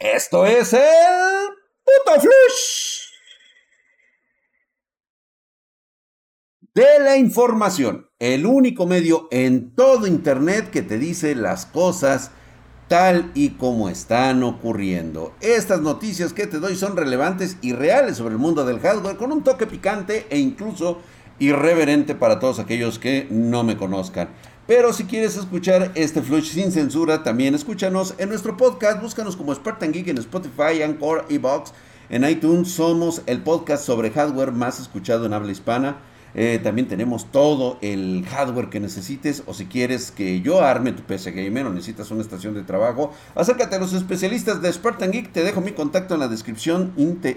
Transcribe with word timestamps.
Esto 0.00 0.46
es 0.46 0.72
el 0.72 0.80
puto 1.84 2.20
flush 2.22 3.00
de 6.72 7.00
la 7.00 7.18
información, 7.18 8.08
el 8.18 8.46
único 8.46 8.86
medio 8.86 9.28
en 9.30 9.74
todo 9.74 10.06
internet 10.06 10.70
que 10.70 10.80
te 10.80 10.96
dice 10.96 11.34
las 11.34 11.66
cosas 11.66 12.30
tal 12.88 13.30
y 13.34 13.50
como 13.50 13.90
están 13.90 14.42
ocurriendo. 14.42 15.34
Estas 15.42 15.82
noticias 15.82 16.32
que 16.32 16.46
te 16.46 16.60
doy 16.60 16.76
son 16.76 16.96
relevantes 16.96 17.58
y 17.60 17.74
reales 17.74 18.16
sobre 18.16 18.32
el 18.32 18.40
mundo 18.40 18.64
del 18.64 18.80
hardware 18.80 19.18
con 19.18 19.32
un 19.32 19.44
toque 19.44 19.66
picante 19.66 20.26
e 20.30 20.38
incluso 20.38 21.02
irreverente 21.38 22.14
para 22.14 22.38
todos 22.38 22.58
aquellos 22.58 22.98
que 22.98 23.26
no 23.28 23.64
me 23.64 23.76
conozcan. 23.76 24.30
Pero 24.70 24.92
si 24.92 25.02
quieres 25.02 25.36
escuchar 25.36 25.90
este 25.96 26.22
flush 26.22 26.52
sin 26.52 26.70
censura, 26.70 27.24
también 27.24 27.56
escúchanos 27.56 28.14
en 28.18 28.28
nuestro 28.28 28.56
podcast. 28.56 29.02
Búscanos 29.02 29.34
como 29.34 29.52
Spartan 29.52 29.90
Geek 29.90 30.06
en 30.06 30.18
Spotify, 30.18 30.82
Anchor, 30.84 31.26
Box, 31.40 31.72
En 32.08 32.22
iTunes 32.22 32.70
somos 32.70 33.22
el 33.26 33.42
podcast 33.42 33.84
sobre 33.84 34.12
hardware 34.12 34.52
más 34.52 34.78
escuchado 34.78 35.26
en 35.26 35.32
habla 35.32 35.50
hispana. 35.50 35.96
Eh, 36.34 36.60
también 36.62 36.86
tenemos 36.86 37.30
todo 37.32 37.78
el 37.80 38.24
hardware 38.28 38.68
que 38.70 38.78
necesites 38.78 39.42
o 39.46 39.54
si 39.54 39.66
quieres 39.66 40.10
que 40.10 40.40
yo 40.40 40.62
arme 40.62 40.92
tu 40.92 41.02
PC 41.02 41.32
Gamer 41.32 41.66
o 41.66 41.70
necesitas 41.70 42.10
una 42.10 42.22
estación 42.22 42.54
de 42.54 42.62
trabajo, 42.62 43.12
acércate 43.34 43.76
a 43.76 43.78
los 43.80 43.92
especialistas 43.92 44.62
de 44.62 44.72
Spartan 44.72 45.10
Geek. 45.10 45.32
Te 45.32 45.42
dejo 45.42 45.60
mi 45.60 45.72
contacto 45.72 46.14
en 46.14 46.20
la 46.20 46.28
descripción 46.28 46.92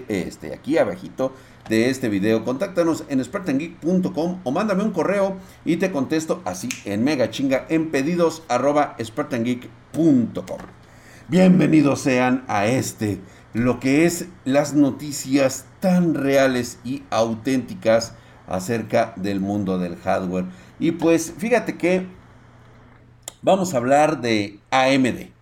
este, 0.08 0.54
aquí 0.54 0.78
abajito 0.78 1.32
de 1.68 1.90
este 1.90 2.08
video. 2.08 2.44
Contáctanos 2.44 3.04
en 3.08 3.24
spartangeek.com 3.24 4.40
o 4.44 4.50
mándame 4.50 4.82
un 4.82 4.90
correo 4.90 5.36
y 5.64 5.76
te 5.76 5.90
contesto 5.90 6.42
así 6.44 6.68
en 6.84 7.02
mega 7.04 7.30
chinga 7.30 7.66
en 7.68 7.90
pedidos 7.90 8.42
arroba 8.48 8.96
spartangeek.com. 9.02 10.58
Bienvenidos 11.26 12.00
sean 12.00 12.44
a 12.48 12.66
este, 12.66 13.18
lo 13.54 13.80
que 13.80 14.04
es 14.04 14.26
las 14.44 14.74
noticias 14.74 15.64
tan 15.80 16.14
reales 16.14 16.78
y 16.84 17.02
auténticas 17.08 18.14
acerca 18.46 19.12
del 19.16 19.40
mundo 19.40 19.78
del 19.78 19.96
hardware. 19.96 20.46
Y 20.78 20.92
pues 20.92 21.32
fíjate 21.36 21.76
que 21.76 22.06
vamos 23.42 23.74
a 23.74 23.78
hablar 23.78 24.20
de 24.20 24.58
AMD. 24.70 25.34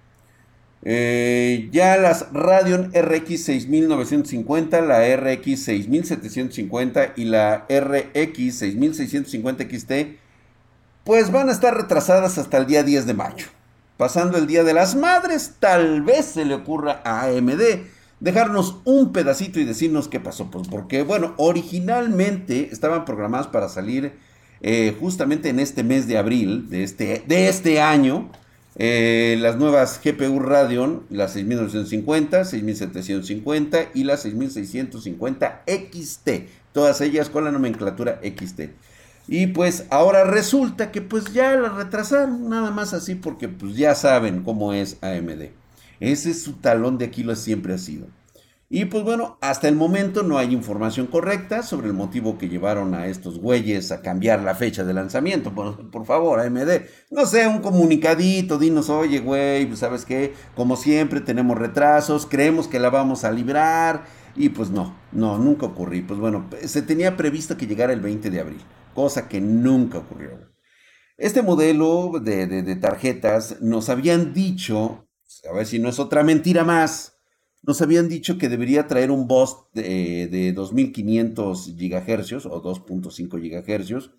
Eh, 0.84 1.68
ya 1.70 1.96
las 1.96 2.32
Radeon 2.32 2.92
RX 2.92 3.44
6950, 3.44 4.80
la 4.80 5.16
RX 5.16 5.64
6750 5.64 7.12
y 7.16 7.24
la 7.24 7.66
RX 7.68 8.58
6650 8.58 9.64
XT, 9.64 9.92
pues 11.04 11.30
van 11.30 11.48
a 11.48 11.52
estar 11.52 11.76
retrasadas 11.76 12.38
hasta 12.38 12.58
el 12.58 12.66
día 12.66 12.82
10 12.82 13.06
de 13.06 13.14
mayo. 13.14 13.46
Pasando 13.96 14.38
el 14.38 14.48
Día 14.48 14.64
de 14.64 14.74
las 14.74 14.96
Madres, 14.96 15.54
tal 15.60 16.02
vez 16.02 16.24
se 16.24 16.44
le 16.44 16.54
ocurra 16.54 17.00
a 17.04 17.26
AMD 17.26 17.60
dejarnos 18.22 18.76
un 18.84 19.12
pedacito 19.12 19.58
y 19.58 19.64
decirnos 19.64 20.08
qué 20.08 20.20
pasó. 20.20 20.50
Pues 20.50 20.68
porque, 20.68 21.02
bueno, 21.02 21.34
originalmente 21.36 22.68
estaban 22.72 23.04
programadas 23.04 23.48
para 23.48 23.68
salir 23.68 24.12
eh, 24.60 24.96
justamente 24.98 25.48
en 25.48 25.58
este 25.58 25.82
mes 25.82 26.06
de 26.06 26.18
abril 26.18 26.70
de 26.70 26.84
este, 26.84 27.24
de 27.26 27.48
este 27.48 27.80
año. 27.80 28.30
Eh, 28.76 29.36
las 29.40 29.56
nuevas 29.56 30.00
GPU 30.02 30.38
Radeon, 30.38 31.02
la 31.10 31.28
6950, 31.28 32.44
6750 32.44 33.90
y 33.92 34.04
la 34.04 34.16
6650 34.16 35.64
XT. 35.66 36.28
Todas 36.72 37.00
ellas 37.00 37.28
con 37.28 37.44
la 37.44 37.50
nomenclatura 37.50 38.20
XT. 38.22 38.70
Y 39.28 39.48
pues 39.48 39.84
ahora 39.90 40.24
resulta 40.24 40.90
que 40.90 41.02
pues 41.02 41.32
ya 41.32 41.54
la 41.56 41.68
retrasaron, 41.68 42.48
nada 42.48 42.70
más 42.70 42.94
así 42.94 43.14
porque 43.14 43.48
pues 43.48 43.76
ya 43.76 43.94
saben 43.94 44.42
cómo 44.42 44.72
es 44.72 44.96
AMD. 45.02 45.61
Ese 46.02 46.32
es 46.32 46.42
su 46.42 46.54
talón 46.54 46.98
de 46.98 47.04
Aquiles 47.04 47.38
siempre 47.38 47.74
ha 47.74 47.78
sido. 47.78 48.08
Y 48.68 48.86
pues 48.86 49.04
bueno, 49.04 49.38
hasta 49.40 49.68
el 49.68 49.76
momento 49.76 50.24
no 50.24 50.36
hay 50.36 50.52
información 50.52 51.06
correcta 51.06 51.62
sobre 51.62 51.86
el 51.86 51.92
motivo 51.92 52.38
que 52.38 52.48
llevaron 52.48 52.94
a 52.94 53.06
estos 53.06 53.38
güeyes 53.38 53.92
a 53.92 54.02
cambiar 54.02 54.42
la 54.42 54.56
fecha 54.56 54.82
de 54.82 54.94
lanzamiento. 54.94 55.54
Por, 55.54 55.92
por 55.92 56.04
favor, 56.04 56.40
AMD, 56.40 56.86
no 57.12 57.24
sé, 57.24 57.46
un 57.46 57.60
comunicadito, 57.60 58.58
dinos, 58.58 58.90
oye, 58.90 59.20
güey, 59.20 59.66
pues 59.66 59.78
sabes 59.78 60.04
qué, 60.04 60.34
como 60.56 60.74
siempre 60.74 61.20
tenemos 61.20 61.56
retrasos, 61.56 62.26
creemos 62.26 62.66
que 62.66 62.80
la 62.80 62.90
vamos 62.90 63.22
a 63.22 63.30
librar. 63.30 64.02
Y 64.34 64.48
pues 64.48 64.70
no, 64.70 64.96
no, 65.12 65.38
nunca 65.38 65.66
ocurrió. 65.66 66.04
Pues 66.04 66.18
bueno, 66.18 66.48
se 66.64 66.82
tenía 66.82 67.16
previsto 67.16 67.56
que 67.56 67.68
llegara 67.68 67.92
el 67.92 68.00
20 68.00 68.28
de 68.28 68.40
abril, 68.40 68.62
cosa 68.92 69.28
que 69.28 69.40
nunca 69.40 69.98
ocurrió. 69.98 70.30
Este 71.16 71.42
modelo 71.42 72.18
de, 72.20 72.48
de 72.48 72.76
tarjetas 72.76 73.60
nos 73.60 73.88
habían 73.88 74.32
dicho, 74.32 75.01
a 75.48 75.52
ver 75.52 75.66
si 75.66 75.78
no 75.78 75.88
es 75.88 75.98
otra 75.98 76.22
mentira 76.22 76.64
más, 76.64 77.16
nos 77.62 77.80
habían 77.80 78.08
dicho 78.08 78.38
que 78.38 78.48
debería 78.48 78.86
traer 78.86 79.10
un 79.10 79.28
bus 79.28 79.56
de, 79.72 80.52
2500 80.54 81.76
GHz 81.76 82.46
o 82.46 82.62
2.5 82.62 83.38
GHz, 83.38 84.10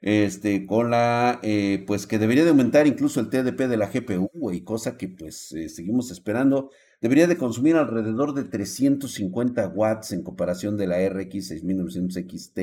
este, 0.00 0.66
con 0.66 0.90
la, 0.90 1.40
eh, 1.42 1.84
pues 1.86 2.06
que 2.06 2.18
debería 2.18 2.44
de 2.44 2.50
aumentar 2.50 2.86
incluso 2.86 3.20
el 3.20 3.28
TDP 3.28 3.68
de 3.68 3.76
la 3.76 3.90
GPU, 3.90 4.50
y 4.50 4.62
cosa 4.62 4.96
que 4.96 5.08
pues 5.08 5.52
eh, 5.52 5.68
seguimos 5.68 6.10
esperando. 6.10 6.70
Debería 7.00 7.26
de 7.26 7.36
consumir 7.36 7.76
alrededor 7.76 8.34
de 8.34 8.44
350 8.44 9.68
watts 9.68 10.12
en 10.12 10.22
comparación 10.22 10.76
de 10.76 10.86
la 10.86 11.08
RX 11.08 11.48
6900 11.48 12.14
XT, 12.14 12.58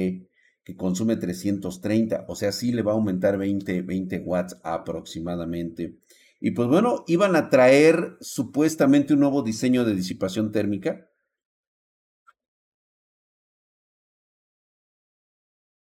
que 0.63 0.75
consume 0.75 1.15
330, 1.15 2.25
o 2.27 2.35
sea, 2.35 2.51
sí 2.51 2.73
le 2.73 2.81
va 2.81 2.91
a 2.91 2.95
aumentar 2.95 3.37
20, 3.37 3.81
20 3.83 4.19
watts 4.19 4.57
aproximadamente. 4.63 5.95
Y 6.39 6.51
pues 6.51 6.67
bueno, 6.67 7.03
iban 7.07 7.35
a 7.35 7.49
traer 7.49 8.17
supuestamente 8.21 9.13
un 9.13 9.21
nuevo 9.21 9.41
diseño 9.41 9.85
de 9.85 9.95
disipación 9.95 10.51
térmica. 10.51 11.09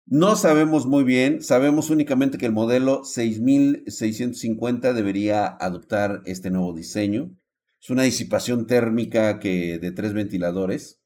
No 0.06 0.36
sabemos 0.36 0.86
muy 0.86 1.03
bien, 1.03 1.41
sabemos 1.41 1.90
únicamente 1.90 2.38
que 2.38 2.46
el 2.46 2.52
modelo 2.52 3.03
6650 3.03 4.94
debería 4.94 5.47
adoptar 5.47 6.22
este 6.25 6.52
nuevo 6.52 6.74
diseño. 6.74 7.35
Es 7.81 7.90
una 7.90 8.03
disipación 8.03 8.68
térmica 8.68 9.40
que 9.40 9.80
de 9.80 9.91
tres 9.91 10.14
ventiladores 10.14 11.02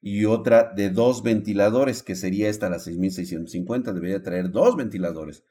y 0.00 0.26
otra 0.26 0.72
de 0.72 0.90
dos 0.90 1.22
ventiladores, 1.22 2.02
que 2.02 2.14
sería 2.14 2.48
esta 2.48 2.70
la 2.70 2.78
6650, 2.78 3.92
debería 3.92 4.22
traer 4.22 4.50
dos 4.52 4.76
ventiladores 4.76 5.44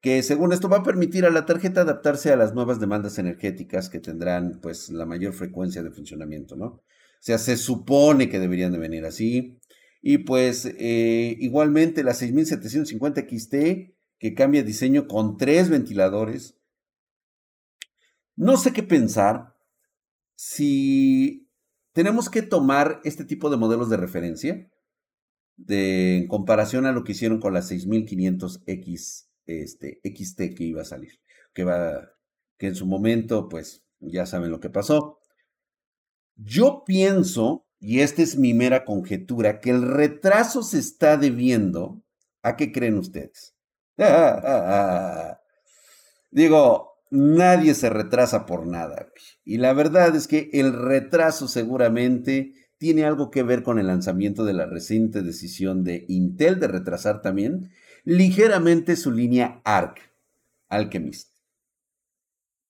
que 0.00 0.22
según 0.22 0.52
esto 0.52 0.68
va 0.68 0.78
a 0.78 0.82
permitir 0.82 1.26
a 1.26 1.30
la 1.30 1.44
tarjeta 1.44 1.82
adaptarse 1.82 2.32
a 2.32 2.36
las 2.36 2.54
nuevas 2.54 2.80
demandas 2.80 3.18
energéticas 3.18 3.90
que 3.90 4.00
tendrán 4.00 4.60
pues 4.62 4.88
la 4.90 5.04
mayor 5.04 5.34
frecuencia 5.34 5.82
de 5.82 5.90
funcionamiento, 5.90 6.56
¿no? 6.56 6.66
O 6.66 7.22
sea, 7.22 7.36
se 7.36 7.58
supone 7.58 8.30
que 8.30 8.38
deberían 8.38 8.72
de 8.72 8.78
venir 8.78 9.04
así. 9.04 9.58
Y 10.00 10.18
pues 10.18 10.64
eh, 10.64 11.36
igualmente 11.38 12.02
la 12.02 12.14
6750 12.14 13.26
XT 13.28 13.54
que 14.18 14.34
cambia 14.34 14.62
diseño 14.62 15.06
con 15.06 15.36
tres 15.36 15.68
ventiladores. 15.68 16.56
No 18.36 18.56
sé 18.56 18.72
qué 18.72 18.82
pensar 18.82 19.54
si 20.34 21.50
tenemos 21.92 22.30
que 22.30 22.40
tomar 22.40 23.02
este 23.04 23.26
tipo 23.26 23.50
de 23.50 23.58
modelos 23.58 23.90
de 23.90 23.98
referencia 23.98 24.70
de, 25.56 26.16
en 26.16 26.28
comparación 26.28 26.86
a 26.86 26.92
lo 26.92 27.04
que 27.04 27.12
hicieron 27.12 27.38
con 27.38 27.52
la 27.52 27.60
6500X 27.60 29.29
este, 29.50 30.00
XT 30.04 30.54
que 30.56 30.64
iba 30.64 30.82
a 30.82 30.86
salir, 30.86 31.20
que, 31.52 31.64
va, 31.64 32.10
que 32.58 32.68
en 32.68 32.74
su 32.74 32.86
momento, 32.86 33.48
pues 33.48 33.84
ya 34.00 34.26
saben 34.26 34.50
lo 34.50 34.60
que 34.60 34.70
pasó. 34.70 35.18
Yo 36.36 36.84
pienso, 36.86 37.66
y 37.78 38.00
esta 38.00 38.22
es 38.22 38.36
mi 38.36 38.54
mera 38.54 38.84
conjetura, 38.84 39.60
que 39.60 39.70
el 39.70 39.82
retraso 39.82 40.62
se 40.62 40.78
está 40.78 41.16
debiendo 41.16 42.02
a 42.42 42.56
qué 42.56 42.72
creen 42.72 42.98
ustedes. 42.98 43.54
Digo, 46.30 46.90
nadie 47.10 47.74
se 47.74 47.90
retrasa 47.90 48.46
por 48.46 48.66
nada. 48.66 49.08
Y 49.44 49.58
la 49.58 49.72
verdad 49.72 50.14
es 50.16 50.26
que 50.26 50.48
el 50.52 50.72
retraso 50.72 51.48
seguramente 51.48 52.54
tiene 52.78 53.04
algo 53.04 53.30
que 53.30 53.42
ver 53.42 53.62
con 53.62 53.78
el 53.78 53.88
lanzamiento 53.88 54.44
de 54.44 54.54
la 54.54 54.64
reciente 54.64 55.22
decisión 55.22 55.84
de 55.84 56.06
Intel 56.08 56.58
de 56.60 56.68
retrasar 56.68 57.20
también 57.20 57.70
ligeramente 58.04 58.96
su 58.96 59.10
línea 59.10 59.60
ARC, 59.64 59.98
Alchemist. 60.68 61.30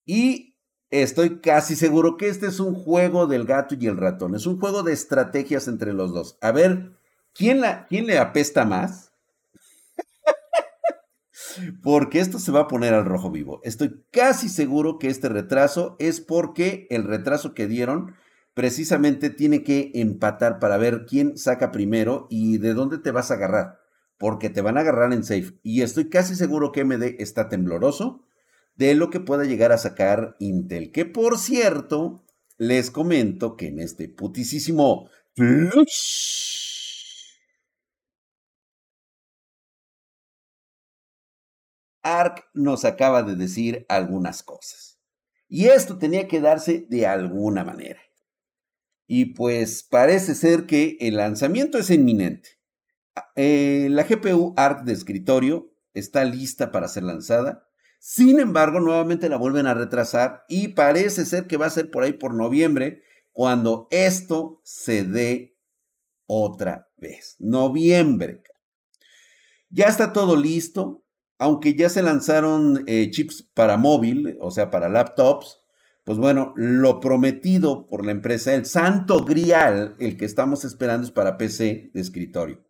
Y 0.04 0.56
estoy 0.90 1.40
casi 1.40 1.76
seguro 1.76 2.16
que 2.16 2.28
este 2.28 2.46
es 2.46 2.60
un 2.60 2.74
juego 2.74 3.26
del 3.26 3.44
gato 3.44 3.76
y 3.78 3.86
el 3.86 3.96
ratón, 3.96 4.34
es 4.34 4.46
un 4.46 4.58
juego 4.58 4.82
de 4.82 4.92
estrategias 4.92 5.68
entre 5.68 5.92
los 5.92 6.12
dos. 6.12 6.38
A 6.40 6.52
ver, 6.52 6.92
¿quién, 7.32 7.60
la, 7.60 7.86
quién 7.86 8.06
le 8.06 8.18
apesta 8.18 8.64
más? 8.64 9.12
porque 11.82 12.20
esto 12.20 12.38
se 12.38 12.52
va 12.52 12.60
a 12.60 12.68
poner 12.68 12.94
al 12.94 13.04
rojo 13.04 13.30
vivo. 13.30 13.60
Estoy 13.62 14.04
casi 14.10 14.48
seguro 14.48 14.98
que 14.98 15.08
este 15.08 15.28
retraso 15.28 15.96
es 15.98 16.20
porque 16.20 16.86
el 16.90 17.04
retraso 17.04 17.54
que 17.54 17.66
dieron 17.66 18.14
precisamente 18.54 19.30
tiene 19.30 19.62
que 19.62 19.92
empatar 19.94 20.58
para 20.58 20.76
ver 20.76 21.06
quién 21.06 21.38
saca 21.38 21.70
primero 21.70 22.26
y 22.30 22.58
de 22.58 22.74
dónde 22.74 22.98
te 22.98 23.12
vas 23.12 23.30
a 23.30 23.34
agarrar 23.34 23.80
porque 24.20 24.50
te 24.50 24.60
van 24.60 24.76
a 24.76 24.82
agarrar 24.82 25.14
en 25.14 25.24
safe. 25.24 25.58
Y 25.62 25.80
estoy 25.80 26.10
casi 26.10 26.36
seguro 26.36 26.72
que 26.72 26.84
MD 26.84 27.16
está 27.20 27.48
tembloroso 27.48 28.22
de 28.76 28.94
lo 28.94 29.08
que 29.08 29.18
pueda 29.18 29.44
llegar 29.44 29.72
a 29.72 29.78
sacar 29.78 30.36
Intel. 30.38 30.92
Que 30.92 31.06
por 31.06 31.38
cierto, 31.38 32.22
les 32.58 32.90
comento 32.90 33.56
que 33.56 33.68
en 33.68 33.78
este 33.80 34.10
putisísimo 34.10 35.08
ARC 42.02 42.44
nos 42.52 42.84
acaba 42.84 43.22
de 43.22 43.36
decir 43.36 43.86
algunas 43.88 44.42
cosas. 44.42 45.00
Y 45.48 45.68
esto 45.68 45.96
tenía 45.96 46.28
que 46.28 46.42
darse 46.42 46.84
de 46.90 47.06
alguna 47.06 47.64
manera. 47.64 48.02
Y 49.06 49.32
pues 49.32 49.82
parece 49.82 50.34
ser 50.34 50.66
que 50.66 50.98
el 51.00 51.16
lanzamiento 51.16 51.78
es 51.78 51.88
inminente. 51.88 52.59
Eh, 53.36 53.88
la 53.90 54.04
GPU 54.04 54.54
ARC 54.56 54.84
de 54.84 54.92
escritorio 54.92 55.72
está 55.94 56.24
lista 56.24 56.70
para 56.72 56.88
ser 56.88 57.02
lanzada. 57.02 57.66
Sin 57.98 58.40
embargo, 58.40 58.80
nuevamente 58.80 59.28
la 59.28 59.36
vuelven 59.36 59.66
a 59.66 59.74
retrasar 59.74 60.44
y 60.48 60.68
parece 60.68 61.26
ser 61.26 61.46
que 61.46 61.56
va 61.56 61.66
a 61.66 61.70
ser 61.70 61.90
por 61.90 62.02
ahí 62.02 62.14
por 62.14 62.34
noviembre 62.34 63.02
cuando 63.32 63.88
esto 63.90 64.60
se 64.64 65.04
dé 65.04 65.58
otra 66.26 66.88
vez. 66.96 67.36
Noviembre. 67.38 68.42
Ya 69.68 69.86
está 69.86 70.12
todo 70.12 70.36
listo 70.36 71.04
aunque 71.40 71.74
ya 71.74 71.88
se 71.88 72.02
lanzaron 72.02 72.84
eh, 72.86 73.10
chips 73.10 73.42
para 73.54 73.78
móvil, 73.78 74.36
o 74.42 74.50
sea, 74.50 74.70
para 74.70 74.90
laptops, 74.90 75.58
pues 76.04 76.18
bueno, 76.18 76.52
lo 76.54 77.00
prometido 77.00 77.86
por 77.86 78.04
la 78.04 78.12
empresa, 78.12 78.54
el 78.54 78.66
santo 78.66 79.24
grial, 79.24 79.96
el 79.98 80.18
que 80.18 80.26
estamos 80.26 80.66
esperando 80.66 81.06
es 81.06 81.12
para 81.12 81.38
PC 81.38 81.92
de 81.94 82.00
escritorio. 82.00 82.62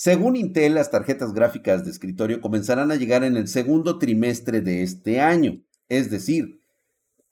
Según 0.00 0.36
Intel, 0.36 0.76
las 0.76 0.92
tarjetas 0.92 1.32
gráficas 1.32 1.84
de 1.84 1.90
escritorio 1.90 2.40
comenzarán 2.40 2.92
a 2.92 2.94
llegar 2.94 3.24
en 3.24 3.36
el 3.36 3.48
segundo 3.48 3.98
trimestre 3.98 4.60
de 4.60 4.84
este 4.84 5.20
año, 5.20 5.60
es 5.88 6.08
decir, 6.08 6.62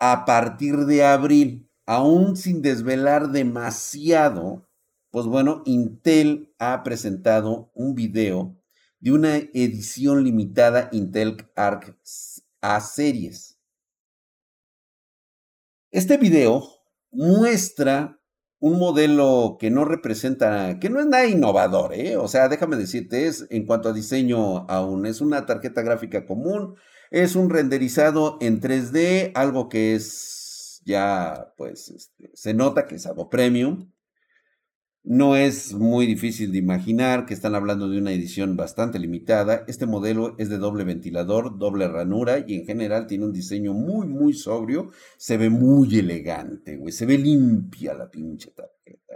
a 0.00 0.24
partir 0.24 0.78
de 0.78 1.04
abril, 1.04 1.70
aún 1.86 2.36
sin 2.36 2.62
desvelar 2.62 3.30
demasiado, 3.30 4.68
pues 5.12 5.26
bueno, 5.26 5.62
Intel 5.64 6.52
ha 6.58 6.82
presentado 6.82 7.70
un 7.72 7.94
video 7.94 8.60
de 8.98 9.12
una 9.12 9.36
edición 9.36 10.24
limitada 10.24 10.88
Intel 10.90 11.36
Arc 11.54 11.96
A 12.62 12.80
series. 12.80 13.60
Este 15.92 16.16
video 16.16 16.66
muestra 17.12 18.20
un 18.66 18.78
modelo 18.78 19.56
que 19.60 19.70
no 19.70 19.84
representa, 19.84 20.80
que 20.80 20.90
no 20.90 20.98
es 20.98 21.06
nada 21.06 21.26
innovador, 21.26 21.94
¿eh? 21.94 22.16
o 22.16 22.26
sea, 22.26 22.48
déjame 22.48 22.76
decirte, 22.76 23.28
es 23.28 23.46
en 23.50 23.64
cuanto 23.64 23.88
a 23.88 23.92
diseño 23.92 24.68
aún, 24.68 25.06
es 25.06 25.20
una 25.20 25.46
tarjeta 25.46 25.82
gráfica 25.82 26.26
común, 26.26 26.74
es 27.12 27.36
un 27.36 27.48
renderizado 27.48 28.38
en 28.40 28.60
3D, 28.60 29.30
algo 29.34 29.68
que 29.68 29.94
es 29.94 30.82
ya, 30.84 31.52
pues, 31.56 31.90
este, 31.90 32.30
se 32.34 32.54
nota 32.54 32.88
que 32.88 32.96
es 32.96 33.06
algo 33.06 33.30
premium, 33.30 33.92
no 35.06 35.36
es 35.36 35.72
muy 35.72 36.04
difícil 36.04 36.50
de 36.50 36.58
imaginar 36.58 37.26
que 37.26 37.34
están 37.34 37.54
hablando 37.54 37.88
de 37.88 37.98
una 37.98 38.10
edición 38.10 38.56
bastante 38.56 38.98
limitada. 38.98 39.62
Este 39.68 39.86
modelo 39.86 40.34
es 40.36 40.48
de 40.48 40.58
doble 40.58 40.82
ventilador, 40.82 41.58
doble 41.58 41.86
ranura 41.86 42.44
y 42.44 42.56
en 42.56 42.66
general 42.66 43.06
tiene 43.06 43.24
un 43.24 43.32
diseño 43.32 43.72
muy, 43.72 44.08
muy 44.08 44.32
sobrio. 44.32 44.90
Se 45.16 45.36
ve 45.36 45.48
muy 45.48 45.96
elegante, 45.96 46.76
güey. 46.76 46.92
Se 46.92 47.06
ve 47.06 47.18
limpia 47.18 47.94
la 47.94 48.10
pinche 48.10 48.50
tarjeta. 48.50 49.14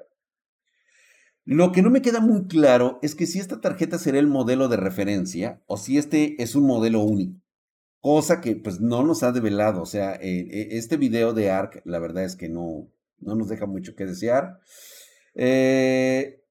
Lo 1.45 1.73
que 1.73 1.83
no 1.83 1.91
me 1.91 2.03
queda 2.03 2.21
muy 2.21 2.47
claro 2.47 3.01
es 3.03 3.17
que 3.17 3.27
si 3.27 3.41
esta 3.41 3.61
tarjeta 3.61 3.99
será 3.99 4.21
el 4.21 4.29
modelo 4.29 4.69
de 4.69 4.77
referencia 4.77 5.61
o 5.67 5.77
si 5.77 5.99
este 5.99 6.41
es 6.41 6.55
un 6.55 6.69
modelo 6.69 7.01
único. 7.01 7.41
Cosa 7.99 8.41
que 8.41 8.55
pues 8.55 8.81
no 8.81 9.03
nos 9.03 9.25
ha 9.25 9.33
develado. 9.33 9.83
O 9.83 9.87
sea, 9.87 10.15
eh, 10.15 10.47
eh, 10.53 10.69
este 10.71 10.97
video 10.97 11.33
de 11.33 11.51
ARC, 11.51 11.83
la 11.85 11.99
verdad 11.99 12.23
es 12.23 12.37
que 12.37 12.49
no, 12.49 12.89
no 13.19 13.35
nos 13.35 13.49
deja 13.49 13.67
mucho 13.67 13.97
que 13.97 14.07
desear. 14.07 14.61
Eh, 15.35 16.45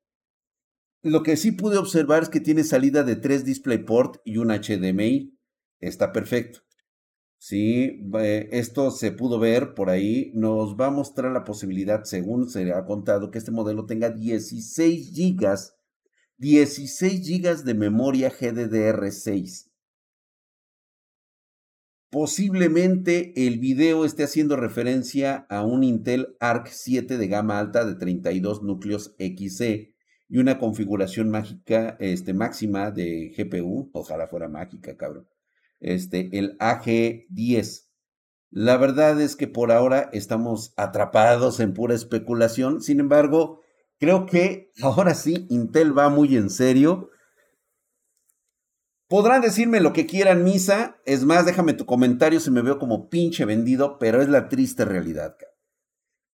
lo 1.01 1.23
que 1.23 1.37
sí 1.37 1.51
pude 1.51 1.77
observar 1.77 2.23
es 2.23 2.29
que 2.29 2.39
tiene 2.39 2.63
salida 2.63 3.03
de 3.03 3.15
tres 3.15 3.45
DisplayPort 3.45 4.21
y 4.25 4.37
un 4.37 4.49
HDMI. 4.49 5.37
Está 5.79 6.11
perfecto. 6.11 6.59
Sí, 7.37 8.01
esto 8.51 8.91
se 8.91 9.13
pudo 9.13 9.39
ver 9.39 9.73
por 9.73 9.89
ahí. 9.89 10.31
Nos 10.35 10.75
va 10.75 10.87
a 10.87 10.91
mostrar 10.91 11.31
la 11.31 11.45
posibilidad, 11.45 12.03
según 12.03 12.49
se 12.49 12.73
ha 12.73 12.83
contado, 12.85 13.31
que 13.31 13.37
este 13.37 13.51
modelo 13.51 13.85
tenga 13.85 14.09
16 14.09 15.13
GB, 15.13 15.57
16 16.37 17.27
GB 17.27 17.63
de 17.63 17.73
memoria 17.75 18.29
GDDR6. 18.29 19.68
Posiblemente 22.11 23.33
el 23.35 23.59
video 23.59 24.03
esté 24.03 24.23
haciendo 24.23 24.55
referencia 24.55 25.45
a 25.47 25.63
un 25.63 25.83
Intel 25.83 26.35
Arc 26.39 26.67
7 26.67 27.19
de 27.19 27.27
gama 27.27 27.59
alta 27.59 27.85
de 27.85 27.93
32 27.93 28.63
núcleos 28.63 29.15
XC 29.19 29.93
y 30.27 30.37
una 30.39 30.57
configuración 30.57 31.29
mágica, 31.29 31.97
este, 31.99 32.33
máxima 32.33 32.89
de 32.89 33.31
GPU, 33.37 33.91
ojalá 33.93 34.27
fuera 34.27 34.47
mágica, 34.47 34.97
cabrón. 34.97 35.27
Este, 35.79 36.29
el 36.33 36.57
AG10. 36.57 37.85
La 38.49 38.77
verdad 38.77 39.21
es 39.21 39.35
que 39.35 39.47
por 39.47 39.71
ahora 39.71 40.09
estamos 40.11 40.73
atrapados 40.77 41.59
en 41.59 41.75
pura 41.75 41.93
especulación. 41.93 42.81
Sin 42.81 42.99
embargo, 42.99 43.61
creo 43.99 44.25
que 44.25 44.71
ahora 44.81 45.13
sí 45.13 45.45
Intel 45.51 45.95
va 45.95 46.09
muy 46.09 46.35
en 46.37 46.49
serio 46.49 47.11
Podrán 49.09 49.41
decirme 49.41 49.79
lo 49.79 49.91
que 49.91 50.05
quieran, 50.05 50.43
Misa. 50.43 50.97
Es 51.03 51.25
más, 51.25 51.43
déjame 51.43 51.73
tu 51.73 51.87
comentario 51.87 52.39
si 52.39 52.51
me 52.51 52.61
veo 52.61 52.77
como 52.77 53.09
pinche 53.09 53.43
vendido, 53.43 53.97
pero 53.97 54.21
es 54.21 54.29
la 54.29 54.49
triste 54.49 54.85
realidad. 54.85 55.35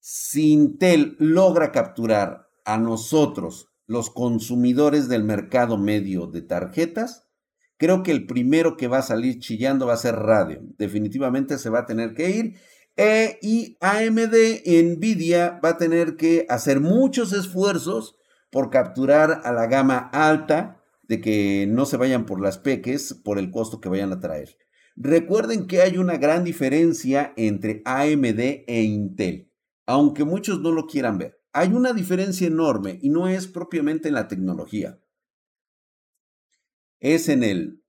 Si 0.01 0.51
Intel 0.51 1.16
logra 1.18 1.72
capturar 1.72 2.50
a 2.66 2.77
nosotros, 2.77 3.69
los 3.88 4.10
consumidores 4.10 5.07
del 5.07 5.24
mercado 5.24 5.77
medio 5.77 6.27
de 6.27 6.42
tarjetas, 6.42 7.30
creo 7.77 8.04
que 8.04 8.12
el 8.12 8.25
primero 8.25 8.75
que 8.75 8.89
va 8.89 8.98
a 8.98 9.04
salir 9.04 9.39
chillando 9.39 9.88
va 9.88 9.94
a 9.94 9.98
ser 9.98 10.16
Radio. 10.16 10.60
Definitivamente 10.77 11.57
se 11.57 11.69
va 11.69 11.80
a 11.80 11.86
tener 11.86 12.13
que 12.13 12.30
ir. 12.30 12.60
E, 12.98 13.39
y 13.42 13.77
AMD, 13.80 14.36
Nvidia, 14.66 15.62
va 15.63 15.69
a 15.69 15.77
tener 15.77 16.18
que 16.18 16.45
hacer 16.50 16.81
muchos 16.81 17.31
esfuerzos 17.31 18.18
por 18.50 18.69
capturar 18.69 19.44
a 19.45 19.54
la 19.54 19.68
gama 19.68 20.10
alta 20.12 20.75
de 21.07 21.22
que 21.22 21.68
no 21.68 21.86
se 21.86 21.98
vayan 21.98 22.25
por 22.25 22.42
las 22.42 22.57
peques 22.57 23.13
por 23.13 23.38
el 23.38 23.52
costo 23.52 23.80
que 23.80 23.90
vayan 23.90 24.12
a 24.12 24.19
traer. 24.19 24.57
Recuerden 24.96 25.68
que 25.68 25.81
hay 25.81 25.98
una 25.98 26.18
gran 26.18 26.44
diferencia 26.44 27.34
entre 27.36 27.81
AMD 27.86 28.40
e 28.68 28.84
Intel, 28.84 29.52
aunque 29.86 30.24
muchos 30.24 30.62
no 30.62 30.72
lo 30.72 30.88
quieran 30.88 31.18
ver. 31.18 31.42
Hay 31.52 31.74
una 31.74 31.94
diferencia 31.94 32.48
enorme 32.48 33.00
y 33.01 33.10
no 33.10 33.27
es 33.27 33.48
propiamente 33.48 34.08
en 34.08 34.13
la 34.13 34.27
tecnología, 34.27 35.00
es 37.00 37.29
en 37.29 37.44
el 37.44 37.84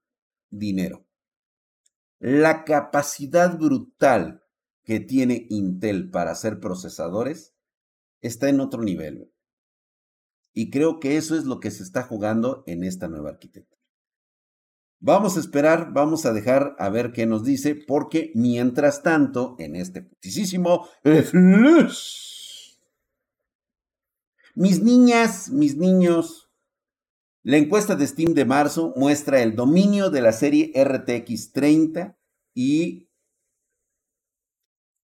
dinero. 0.51 1.07
La 2.19 2.65
capacidad 2.65 3.59
brutal 3.59 4.43
que 4.85 5.01
tiene 5.01 5.47
Intel 5.51 6.11
para 6.11 6.31
hacer 6.33 6.61
procesadores 6.61 7.55
está 8.21 8.49
en 8.49 8.61
otro 8.61 8.83
nivel. 8.83 9.33
Y 10.59 10.71
creo 10.71 11.01
que 11.01 11.19
eso 11.19 11.37
es 11.37 11.45
lo 11.45 11.61
que 11.61 11.71
se 11.71 11.83
está 11.83 12.03
jugando 12.03 12.65
en 12.67 12.83
esta 12.83 13.09
nueva 13.09 13.29
arquitectura. 13.29 13.79
Vamos 15.01 15.37
a 15.37 15.41
esperar, 15.41 15.93
vamos 15.93 16.25
a 16.25 16.33
dejar 16.33 16.75
a 16.79 16.89
ver 16.89 17.13
qué 17.13 17.27
nos 17.27 17.45
dice, 17.45 17.75
porque 17.75 18.33
mientras 18.35 19.03
tanto, 19.03 19.57
en 19.59 19.77
este 19.77 20.01
putisísimo 20.01 20.89
mis 24.55 24.83
niñas, 24.83 25.51
mis 25.51 25.77
niños, 25.77 26.51
la 27.43 27.59
encuesta 27.59 27.95
de 27.95 28.07
Steam 28.07 28.33
de 28.33 28.47
marzo 28.47 28.95
muestra 28.97 29.43
el 29.43 29.57
dominio 29.57 30.09
de 30.09 30.23
la 30.23 30.33
serie 30.33 30.73
RTX 30.75 31.53
30 31.53 32.19
y 32.55 33.11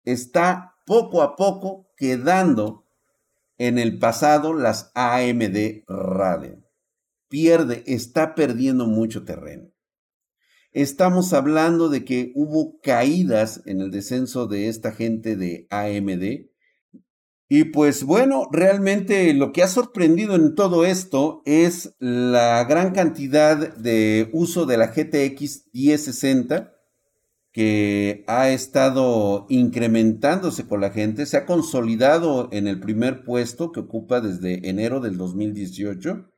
está 0.03 0.77
poco 0.87 1.21
a 1.21 1.35
poco 1.35 1.93
quedando 1.95 2.82
en 3.67 3.79
el 3.79 3.97
pasado 3.97 4.53
las 4.53 4.91
AMD 4.93 5.83
Radeon. 5.87 6.65
Pierde, 7.29 7.81
está 7.87 8.35
perdiendo 8.35 8.87
mucho 8.87 9.23
terreno. 9.23 9.69
Estamos 10.73 11.31
hablando 11.31 11.87
de 11.87 12.03
que 12.03 12.33
hubo 12.35 12.81
caídas 12.81 13.61
en 13.65 13.79
el 13.79 13.89
descenso 13.89 14.47
de 14.47 14.67
esta 14.67 14.91
gente 14.91 15.37
de 15.37 15.67
AMD. 15.69 16.49
Y 17.47 17.63
pues 17.65 18.03
bueno, 18.03 18.49
realmente 18.51 19.33
lo 19.33 19.53
que 19.53 19.63
ha 19.63 19.67
sorprendido 19.69 20.35
en 20.35 20.55
todo 20.55 20.83
esto 20.85 21.41
es 21.45 21.95
la 21.99 22.65
gran 22.65 22.91
cantidad 22.91 23.73
de 23.77 24.29
uso 24.33 24.65
de 24.65 24.77
la 24.77 24.87
GTX 24.87 25.69
1060 25.71 26.72
que 27.53 28.25
ha 28.27 28.49
estado 28.49 29.45
incrementándose 29.47 30.67
con 30.67 30.81
la 30.81 30.89
gente, 30.89 31.27
se 31.27 31.37
ha 31.37 31.45
consolidado 31.45 32.49
en 32.51 32.67
el 32.67 32.79
primer 32.79 33.23
puesto 33.23 33.71
que 33.71 33.81
ocupa 33.81 34.21
desde 34.21 34.67
enero 34.67 34.99
del 34.99 35.17
2018. 35.17 36.31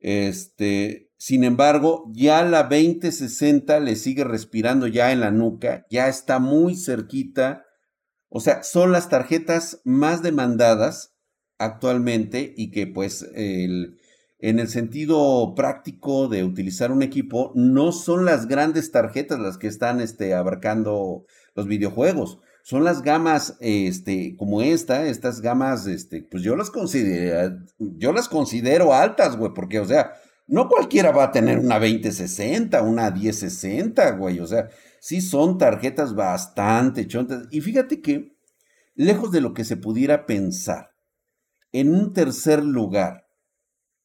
Este, 0.00 1.10
sin 1.16 1.44
embargo, 1.44 2.12
ya 2.12 2.44
la 2.44 2.64
2060 2.64 3.80
le 3.80 3.96
sigue 3.96 4.24
respirando 4.24 4.86
ya 4.86 5.12
en 5.12 5.20
la 5.20 5.30
nuca, 5.30 5.86
ya 5.90 6.08
está 6.08 6.38
muy 6.38 6.76
cerquita. 6.76 7.64
O 8.28 8.40
sea, 8.40 8.62
son 8.62 8.92
las 8.92 9.08
tarjetas 9.08 9.80
más 9.84 10.22
demandadas 10.22 11.14
actualmente 11.56 12.52
y 12.54 12.70
que 12.70 12.86
pues 12.86 13.26
el, 13.34 13.96
en 14.42 14.58
el 14.58 14.68
sentido 14.68 15.54
práctico 15.54 16.26
de 16.26 16.42
utilizar 16.42 16.90
un 16.90 17.02
equipo, 17.02 17.52
no 17.54 17.92
son 17.92 18.24
las 18.24 18.48
grandes 18.48 18.90
tarjetas 18.90 19.38
las 19.38 19.56
que 19.56 19.68
están 19.68 20.00
este, 20.00 20.34
abarcando 20.34 21.24
los 21.54 21.68
videojuegos. 21.68 22.40
Son 22.64 22.82
las 22.82 23.02
gamas, 23.02 23.56
este, 23.60 24.36
como 24.36 24.60
esta, 24.60 25.06
estas 25.06 25.40
gamas, 25.40 25.86
este, 25.86 26.26
pues 26.28 26.42
yo 26.42 26.56
las 26.56 26.70
considero, 26.70 27.56
yo 27.78 28.12
las 28.12 28.28
considero 28.28 28.92
altas, 28.92 29.36
güey, 29.36 29.52
porque, 29.54 29.78
o 29.78 29.84
sea, 29.84 30.12
no 30.48 30.68
cualquiera 30.68 31.12
va 31.12 31.24
a 31.24 31.32
tener 31.32 31.60
una 31.60 31.78
2060, 31.78 32.82
una 32.82 33.12
1060, 33.12 34.10
güey, 34.12 34.40
o 34.40 34.46
sea, 34.48 34.68
sí 35.00 35.20
son 35.20 35.56
tarjetas 35.56 36.16
bastante 36.16 37.06
chontas. 37.06 37.44
Y 37.52 37.60
fíjate 37.60 38.00
que, 38.00 38.36
lejos 38.96 39.30
de 39.30 39.40
lo 39.40 39.54
que 39.54 39.64
se 39.64 39.76
pudiera 39.76 40.26
pensar, 40.26 40.90
en 41.70 41.94
un 41.94 42.12
tercer 42.12 42.64
lugar, 42.64 43.21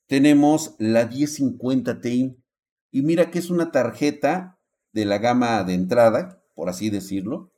tenemos 0.08 0.76
la 0.80 1.06
1050 1.06 2.02
Ti. 2.02 2.38
Y 2.92 3.02
mira 3.02 3.30
que 3.30 3.40
es 3.40 3.50
una 3.50 3.72
tarjeta 3.72 4.60
de 4.94 5.06
la 5.06 5.20
gama 5.20 5.64
de 5.64 5.74
entrada, 5.74 6.42
por 6.56 6.70
así 6.70 6.90
decirlo. 6.90 7.52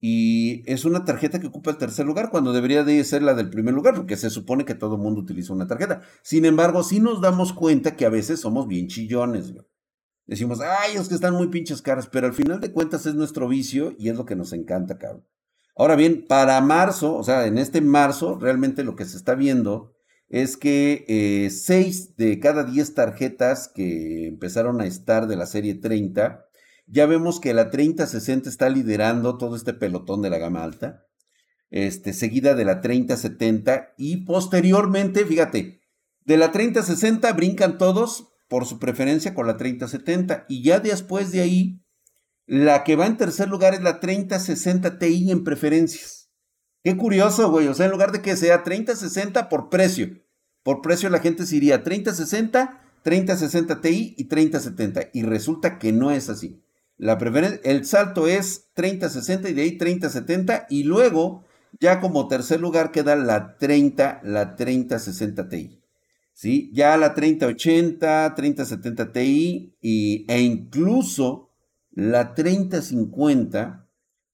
Y 0.00 0.62
es 0.70 0.86
una 0.86 1.04
tarjeta 1.04 1.40
que 1.40 1.48
ocupa 1.48 1.72
el 1.72 1.76
tercer 1.76 2.06
lugar 2.06 2.30
cuando 2.30 2.54
debería 2.54 2.84
de 2.84 3.04
ser 3.04 3.22
la 3.22 3.34
del 3.34 3.50
primer 3.50 3.74
lugar, 3.74 3.94
porque 3.94 4.16
se 4.16 4.30
supone 4.30 4.64
que 4.64 4.74
todo 4.74 4.94
el 4.94 5.02
mundo 5.02 5.20
utiliza 5.20 5.52
una 5.52 5.66
tarjeta. 5.66 6.00
Sin 6.22 6.46
embargo, 6.46 6.82
sí 6.82 7.00
nos 7.00 7.20
damos 7.20 7.52
cuenta 7.52 7.96
que 7.96 8.06
a 8.06 8.08
veces 8.08 8.40
somos 8.40 8.66
bien 8.66 8.88
chillones. 8.88 9.52
Decimos, 10.26 10.60
ay, 10.60 10.96
es 10.96 11.08
que 11.08 11.16
están 11.16 11.34
muy 11.34 11.48
pinches 11.48 11.82
caras, 11.82 12.06
pero 12.06 12.28
al 12.28 12.32
final 12.32 12.60
de 12.60 12.72
cuentas 12.72 13.04
es 13.04 13.14
nuestro 13.14 13.46
vicio 13.46 13.94
y 13.98 14.08
es 14.08 14.16
lo 14.16 14.24
que 14.24 14.36
nos 14.36 14.54
encanta, 14.54 14.96
cabrón. 14.96 15.26
Ahora 15.76 15.96
bien, 15.96 16.24
para 16.26 16.60
marzo, 16.60 17.14
o 17.14 17.24
sea, 17.24 17.46
en 17.46 17.58
este 17.58 17.80
marzo, 17.80 18.38
realmente 18.38 18.84
lo 18.84 18.96
que 18.96 19.04
se 19.04 19.16
está 19.16 19.34
viendo 19.34 19.92
es 20.30 20.56
que 20.56 21.50
6 21.50 22.08
eh, 22.08 22.14
de 22.16 22.38
cada 22.38 22.62
10 22.64 22.94
tarjetas 22.94 23.68
que 23.68 24.28
empezaron 24.28 24.80
a 24.80 24.86
estar 24.86 25.26
de 25.26 25.36
la 25.36 25.44
serie 25.44 25.74
30, 25.74 26.46
ya 26.86 27.06
vemos 27.06 27.40
que 27.40 27.52
la 27.52 27.68
3060 27.70 28.48
está 28.48 28.68
liderando 28.68 29.38
todo 29.38 29.56
este 29.56 29.74
pelotón 29.74 30.22
de 30.22 30.30
la 30.30 30.38
gama 30.38 30.62
alta, 30.62 31.04
este, 31.70 32.12
seguida 32.12 32.54
de 32.54 32.64
la 32.64 32.80
3070 32.80 33.94
y 33.98 34.18
posteriormente, 34.24 35.24
fíjate, 35.24 35.80
de 36.24 36.36
la 36.36 36.52
3060 36.52 37.32
brincan 37.32 37.76
todos 37.76 38.28
por 38.48 38.66
su 38.66 38.78
preferencia 38.78 39.34
con 39.34 39.48
la 39.48 39.56
3070 39.56 40.46
y 40.48 40.62
ya 40.62 40.78
después 40.78 41.32
de 41.32 41.40
ahí, 41.40 41.82
la 42.46 42.84
que 42.84 42.94
va 42.94 43.06
en 43.06 43.16
tercer 43.16 43.48
lugar 43.48 43.74
es 43.74 43.82
la 43.82 43.98
3060 43.98 44.98
Ti 44.98 45.30
en 45.30 45.42
preferencias. 45.42 46.19
Qué 46.82 46.96
curioso, 46.96 47.50
güey. 47.50 47.68
O 47.68 47.74
sea, 47.74 47.86
en 47.86 47.92
lugar 47.92 48.12
de 48.12 48.22
que 48.22 48.36
sea 48.36 48.64
30-60 48.64 49.48
por 49.48 49.68
precio. 49.68 50.18
Por 50.62 50.80
precio 50.80 51.10
la 51.10 51.20
gente 51.20 51.46
se 51.46 51.56
iría 51.56 51.84
30-60, 51.84 52.78
30-60 53.04 53.80
Ti 53.80 54.14
y 54.16 54.28
30-70. 54.28 55.10
Y 55.12 55.22
resulta 55.22 55.78
que 55.78 55.92
no 55.92 56.10
es 56.10 56.28
así. 56.28 56.62
La 56.96 57.18
el 57.64 57.86
salto 57.86 58.26
es 58.26 58.68
30-60 58.76 59.50
y 59.50 59.52
de 59.54 59.62
ahí 59.62 59.78
30-70. 59.78 60.66
Y 60.70 60.84
luego, 60.84 61.44
ya 61.80 62.00
como 62.00 62.28
tercer 62.28 62.60
lugar 62.60 62.92
queda 62.92 63.16
la 63.16 63.56
30, 63.58 64.20
la 64.22 64.56
30-60 64.56 65.48
Ti. 65.48 65.80
¿Sí? 66.32 66.70
Ya 66.72 66.96
la 66.96 67.14
30-80, 67.14 68.34
30-70 68.34 69.12
Ti 69.12 69.76
y, 69.80 70.24
e 70.28 70.40
incluso 70.40 71.50
la 71.90 72.34
30-50 72.34 73.86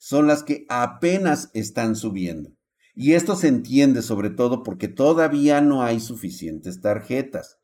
son 0.06 0.28
las 0.28 0.44
que 0.44 0.66
apenas 0.68 1.50
están 1.52 1.96
subiendo. 1.96 2.52
Y 2.94 3.14
esto 3.14 3.34
se 3.34 3.48
entiende 3.48 4.02
sobre 4.02 4.30
todo 4.30 4.62
porque 4.62 4.86
todavía 4.86 5.60
no 5.60 5.82
hay 5.82 5.98
suficientes 5.98 6.80
tarjetas. 6.80 7.58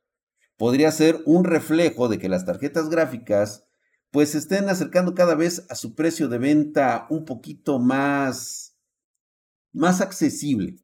Podría 0.57 0.91
ser 0.91 1.21
un 1.25 1.45
reflejo 1.45 2.09
de 2.09 2.19
que 2.19 2.29
las 2.29 2.45
tarjetas 2.45 2.89
gráficas 2.89 3.63
pues 4.11 4.31
se 4.31 4.39
estén 4.39 4.69
acercando 4.69 5.15
cada 5.15 5.37
vez 5.37 5.67
a 5.69 5.77
su 5.77 5.95
precio 5.95 6.27
de 6.27 6.39
venta 6.39 7.07
un 7.11 7.25
poquito 7.25 7.79
más, 7.79 8.77
más 9.73 10.01
accesible. 10.01 10.75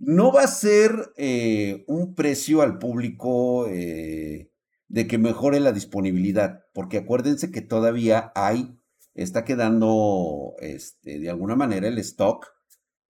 No 0.00 0.32
va 0.32 0.42
a 0.42 0.48
ser 0.48 1.12
eh, 1.16 1.84
un 1.86 2.16
precio 2.16 2.62
al 2.62 2.78
público 2.78 3.68
eh, 3.68 4.50
de 4.88 5.06
que 5.06 5.18
mejore 5.18 5.60
la 5.60 5.70
disponibilidad, 5.70 6.64
porque 6.74 6.98
acuérdense 6.98 7.52
que 7.52 7.60
todavía 7.60 8.32
hay 8.34 8.79
está 9.14 9.44
quedando 9.44 10.54
este, 10.60 11.18
de 11.18 11.30
alguna 11.30 11.56
manera 11.56 11.88
el 11.88 11.98
stock. 11.98 12.46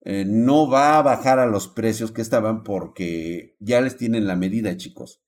Eh, 0.03 0.25
no 0.25 0.69
va 0.69 0.97
a 0.97 1.01
bajar 1.03 1.39
a 1.39 1.45
los 1.45 1.67
precios 1.67 2.11
que 2.11 2.21
estaban 2.21 2.63
porque 2.63 3.55
ya 3.59 3.81
les 3.81 3.97
tienen 3.97 4.25
la 4.25 4.35
medida, 4.35 4.75
chicos. 4.75 5.21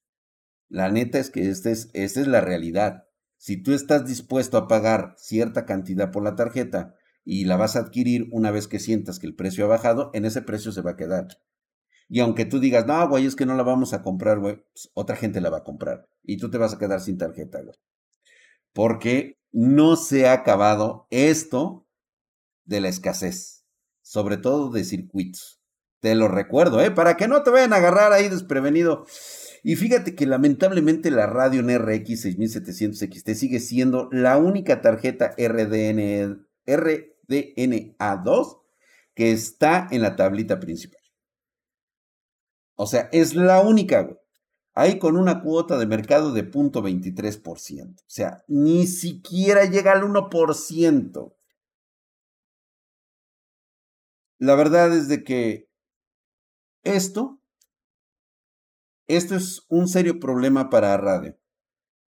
La 0.67 0.89
neta 0.89 1.19
es 1.19 1.29
que 1.29 1.49
esta 1.49 1.69
es, 1.69 1.89
esta 1.93 2.21
es 2.21 2.27
la 2.27 2.41
realidad. 2.41 3.05
Si 3.37 3.61
tú 3.61 3.73
estás 3.73 4.07
dispuesto 4.07 4.57
a 4.57 4.67
pagar 4.67 5.13
cierta 5.17 5.65
cantidad 5.65 6.11
por 6.11 6.23
la 6.23 6.35
tarjeta 6.35 6.95
y 7.23 7.45
la 7.45 7.57
vas 7.57 7.75
a 7.75 7.79
adquirir 7.79 8.27
una 8.31 8.51
vez 8.51 8.67
que 8.67 8.79
sientas 8.79 9.19
que 9.19 9.27
el 9.27 9.35
precio 9.35 9.65
ha 9.65 9.67
bajado, 9.67 10.09
en 10.13 10.25
ese 10.25 10.41
precio 10.41 10.71
se 10.71 10.81
va 10.81 10.91
a 10.91 10.97
quedar. 10.97 11.27
Y 12.09 12.19
aunque 12.19 12.45
tú 12.45 12.59
digas, 12.59 12.85
no, 12.85 13.07
güey, 13.07 13.25
es 13.25 13.35
que 13.35 13.45
no 13.45 13.55
la 13.55 13.63
vamos 13.63 13.93
a 13.93 14.01
comprar, 14.01 14.39
güey, 14.39 14.63
pues 14.73 14.91
otra 14.93 15.15
gente 15.15 15.41
la 15.41 15.49
va 15.49 15.59
a 15.59 15.63
comprar. 15.63 16.07
Y 16.23 16.37
tú 16.37 16.49
te 16.49 16.57
vas 16.57 16.73
a 16.73 16.79
quedar 16.79 17.01
sin 17.01 17.17
tarjeta, 17.17 17.61
güey. 17.61 17.75
Porque 18.73 19.39
no 19.53 19.95
se 19.95 20.27
ha 20.27 20.33
acabado 20.33 21.07
esto 21.11 21.87
de 22.65 22.81
la 22.81 22.89
escasez, 22.89 23.65
sobre 24.01 24.35
todo 24.37 24.71
de 24.71 24.83
circuitos. 24.83 25.61
Te 25.99 26.15
lo 26.15 26.27
recuerdo, 26.27 26.81
¿eh? 26.81 26.91
Para 26.91 27.15
que 27.15 27.29
no 27.29 27.43
te 27.43 27.51
vayan 27.51 27.71
a 27.71 27.77
agarrar 27.77 28.11
ahí 28.11 28.27
desprevenido. 28.27 29.05
Y 29.63 29.77
fíjate 29.77 30.15
que 30.15 30.25
lamentablemente 30.25 31.11
la 31.11 31.27
Radeon 31.27 31.69
RX 31.69 32.21
6700 32.21 32.99
XT 32.99 33.29
sigue 33.35 33.59
siendo 33.61 34.09
la 34.11 34.37
única 34.37 34.81
tarjeta 34.81 35.33
RDN, 35.37 36.45
RDNA2 36.65 38.59
que 39.13 39.31
está 39.31 39.87
en 39.91 40.01
la 40.01 40.15
tablita 40.17 40.59
principal. 40.59 40.99
O 42.75 42.87
sea, 42.87 43.07
es 43.13 43.35
la 43.35 43.61
única, 43.61 44.01
güey 44.01 44.22
ahí 44.73 44.99
con 44.99 45.17
una 45.17 45.41
cuota 45.41 45.77
de 45.77 45.85
mercado 45.85 46.31
de 46.31 46.49
0.23%. 46.49 47.99
O 47.99 48.03
sea, 48.07 48.43
ni 48.47 48.87
siquiera 48.87 49.65
llega 49.65 49.93
al 49.93 50.03
1%. 50.03 51.35
La 54.39 54.55
verdad 54.55 54.95
es 54.95 55.07
de 55.07 55.23
que 55.23 55.69
esto, 56.83 57.39
esto 59.07 59.35
es 59.35 59.65
un 59.69 59.87
serio 59.87 60.19
problema 60.19 60.69
para 60.69 60.97
Radio. 60.97 61.37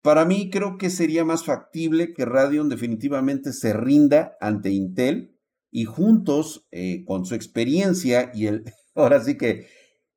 Para 0.02 0.26
mí 0.26 0.50
creo 0.50 0.78
que 0.78 0.90
sería 0.90 1.26
más 1.26 1.46
factible 1.46 2.14
que 2.14 2.26
Radeon 2.26 2.70
definitivamente 2.70 3.54
se 3.54 3.74
rinda 3.74 4.38
ante 4.42 4.70
Intel 4.70 5.38
y 5.72 5.86
juntos, 5.86 6.68
eh, 6.72 7.04
con 7.06 7.26
su 7.26 7.36
experiencia 7.36 8.32
y 8.34 8.48
el, 8.48 8.64
ahora 8.96 9.24
sí 9.24 9.38
que 9.38 9.68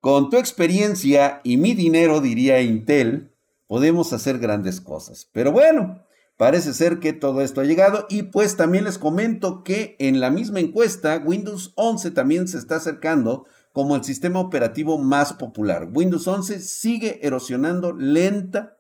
con 0.01 0.31
tu 0.31 0.37
experiencia 0.37 1.41
y 1.45 1.57
mi 1.57 1.75
dinero, 1.75 2.21
diría 2.21 2.61
Intel, 2.61 3.33
podemos 3.67 4.13
hacer 4.13 4.39
grandes 4.39 4.81
cosas. 4.81 5.29
Pero 5.33 5.53
bueno, 5.53 6.05
parece 6.37 6.75
ser 6.75 6.99
que 6.99 7.13
todo 7.13 7.41
esto 7.41 7.61
ha 7.61 7.65
llegado 7.65 8.07
y 8.09 8.25
pues 8.25 8.57
también 8.57 8.85
les 8.85 8.99
comento 8.99 9.65
que 9.65 9.97
en 9.99 10.21
la 10.21 10.31
misma 10.31 10.61
encuesta 10.61 11.23
Windows 11.25 11.73
11 11.77 12.11
también 12.13 12.49
se 12.49 12.59
está 12.59 12.77
acercando 12.77 13.47
como 13.73 13.97
el 13.97 14.05
sistema 14.05 14.41
operativo 14.41 14.99
más 14.99 15.33
popular. 15.35 15.91
Windows 15.93 16.27
11 16.27 16.61
sigue 16.61 17.27
erosionando 17.27 17.93
lenta, 17.93 18.79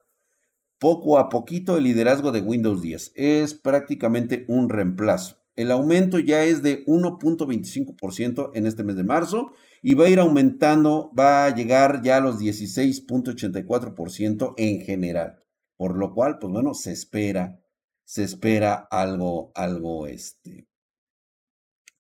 poco 0.78 1.18
a 1.18 1.28
poquito 1.28 1.76
el 1.76 1.84
liderazgo 1.84 2.32
de 2.32 2.40
Windows 2.40 2.82
10. 2.82 3.12
Es 3.14 3.54
prácticamente 3.54 4.44
un 4.48 4.68
reemplazo. 4.68 5.36
El 5.56 5.72
aumento 5.72 6.18
ya 6.18 6.44
es 6.44 6.62
de 6.62 6.84
1.25% 6.84 8.50
en 8.54 8.66
este 8.66 8.84
mes 8.84 8.96
de 8.96 9.04
marzo 9.04 9.52
y 9.82 9.94
va 9.94 10.04
a 10.04 10.10
ir 10.10 10.20
aumentando, 10.20 11.10
va 11.18 11.46
a 11.46 11.54
llegar 11.54 12.02
ya 12.02 12.18
a 12.18 12.20
los 12.20 12.38
16.84% 12.38 14.52
en 14.58 14.82
general. 14.82 15.42
Por 15.76 15.96
lo 15.96 16.12
cual, 16.14 16.38
pues 16.38 16.52
bueno, 16.52 16.74
se 16.74 16.92
espera, 16.92 17.58
se 18.04 18.22
espera 18.24 18.86
algo, 18.90 19.50
algo 19.54 20.06
este, 20.06 20.68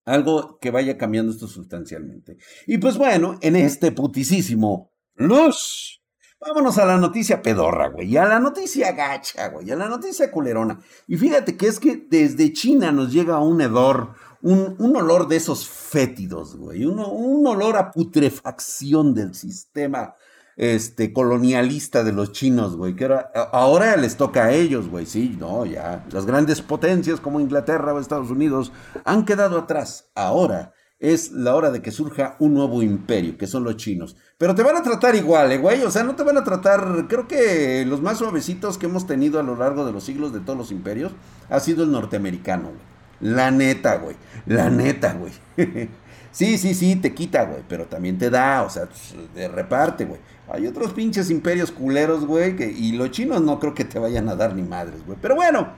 algo 0.04 0.58
que 0.60 0.70
vaya 0.70 0.96
cambiando 0.96 1.32
esto 1.32 1.48
sustancialmente. 1.48 2.38
Y 2.66 2.78
pues 2.78 2.96
bueno, 2.96 3.38
en 3.42 3.56
este 3.56 3.92
putisísimo 3.92 4.92
luz, 5.14 6.00
vámonos 6.40 6.78
a 6.78 6.84
la 6.84 6.96
noticia 6.96 7.42
pedorra, 7.42 7.88
güey, 7.88 8.16
a 8.16 8.26
la 8.26 8.38
noticia 8.38 8.92
gacha, 8.92 9.48
güey, 9.48 9.70
a 9.70 9.76
la 9.76 9.88
noticia 9.88 10.30
culerona. 10.30 10.78
Y 11.06 11.16
fíjate 11.16 11.56
que 11.56 11.66
es 11.66 11.80
que 11.80 12.06
desde 12.08 12.52
China 12.52 12.92
nos 12.92 13.12
llega 13.12 13.38
un 13.38 13.60
hedor, 13.60 14.14
un, 14.42 14.76
olor 14.96 15.28
de 15.28 15.36
esos 15.36 15.68
fétidos, 15.68 16.56
güey. 16.56 16.84
Un, 16.84 17.00
un 17.00 17.46
olor 17.46 17.76
a 17.76 17.90
putrefacción 17.90 19.14
del 19.14 19.34
sistema 19.34 20.14
este, 20.56 21.12
colonialista 21.12 22.04
de 22.04 22.12
los 22.12 22.32
chinos, 22.32 22.76
güey. 22.76 22.94
Que 22.94 23.04
ahora, 23.04 23.30
ahora 23.52 23.96
les 23.96 24.16
toca 24.16 24.44
a 24.44 24.52
ellos, 24.52 24.88
güey. 24.88 25.06
Sí, 25.06 25.36
no, 25.38 25.66
ya. 25.66 26.04
Las 26.12 26.26
grandes 26.26 26.62
potencias 26.62 27.20
como 27.20 27.40
Inglaterra 27.40 27.92
o 27.92 27.98
Estados 27.98 28.30
Unidos 28.30 28.72
han 29.04 29.24
quedado 29.24 29.58
atrás. 29.58 30.10
Ahora 30.14 30.72
es 30.98 31.32
la 31.32 31.54
hora 31.54 31.70
de 31.70 31.82
que 31.82 31.90
surja 31.90 32.36
un 32.38 32.54
nuevo 32.54 32.82
imperio, 32.82 33.36
que 33.36 33.46
son 33.46 33.64
los 33.64 33.76
chinos. 33.76 34.16
Pero 34.38 34.54
te 34.54 34.62
van 34.62 34.76
a 34.76 34.82
tratar 34.82 35.14
igual, 35.14 35.52
¿eh, 35.52 35.58
güey. 35.58 35.82
O 35.82 35.90
sea, 35.90 36.02
no 36.04 36.16
te 36.16 36.22
van 36.22 36.38
a 36.38 36.44
tratar. 36.44 37.06
Creo 37.08 37.28
que 37.28 37.84
los 37.86 38.00
más 38.00 38.18
suavecitos 38.18 38.78
que 38.78 38.86
hemos 38.86 39.06
tenido 39.06 39.38
a 39.38 39.42
lo 39.42 39.56
largo 39.56 39.84
de 39.84 39.92
los 39.92 40.04
siglos 40.04 40.32
de 40.32 40.40
todos 40.40 40.58
los 40.58 40.72
imperios 40.72 41.12
ha 41.50 41.60
sido 41.60 41.84
el 41.84 41.92
norteamericano, 41.92 42.68
güey. 42.68 42.96
La 43.20 43.50
neta, 43.50 43.96
güey. 43.96 44.16
La 44.46 44.70
neta, 44.70 45.14
güey. 45.14 45.32
sí, 46.30 46.58
sí, 46.58 46.74
sí, 46.74 46.96
te 46.96 47.14
quita, 47.14 47.44
güey. 47.44 47.62
Pero 47.68 47.86
también 47.86 48.16
te 48.16 48.30
da, 48.30 48.62
o 48.62 48.70
sea, 48.70 48.88
te 49.34 49.48
reparte, 49.48 50.06
güey. 50.06 50.20
Hay 50.48 50.66
otros 50.66 50.92
pinches 50.92 51.30
imperios 51.30 51.72
culeros, 51.72 52.24
güey. 52.24 52.56
y 52.62 52.92
los 52.92 53.10
chinos 53.10 53.42
no 53.42 53.58
creo 53.58 53.74
que 53.74 53.84
te 53.84 53.98
vayan 53.98 54.28
a 54.28 54.36
dar 54.36 54.54
ni 54.54 54.62
madres, 54.62 55.04
güey. 55.04 55.18
Pero 55.20 55.34
bueno, 55.34 55.68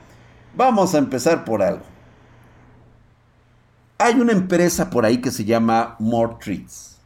vamos 0.57 0.95
a 0.95 0.99
empezar 0.99 1.45
por 1.45 1.63
algo. 1.63 1.98
Hay 3.99 4.15
una 4.15 4.33
empresa 4.33 4.91
por 4.91 5.05
ahí 5.05 5.21
que 5.21 5.33
se 5.33 5.45
llama 5.45 5.97
More 5.99 6.37
Treats. 6.41 6.99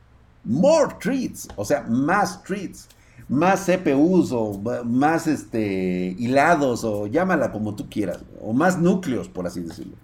More 0.45 0.95
Treats, 1.01 1.49
o 1.57 1.65
sea, 1.65 1.83
más 1.83 2.43
treats, 2.43 2.89
más 3.29 3.67
CPUs 3.67 4.31
o 4.33 4.61
más 4.85 5.27
este, 5.27 6.15
hilados 6.19 6.85
o 6.85 7.07
llámala 7.07 7.51
como 7.51 7.75
tú 7.75 7.89
quieras, 7.89 8.19
o 8.43 8.53
más 8.53 8.79
núcleos, 8.79 9.29
por 9.29 9.47
así 9.47 9.61
decirlo. 9.61 9.97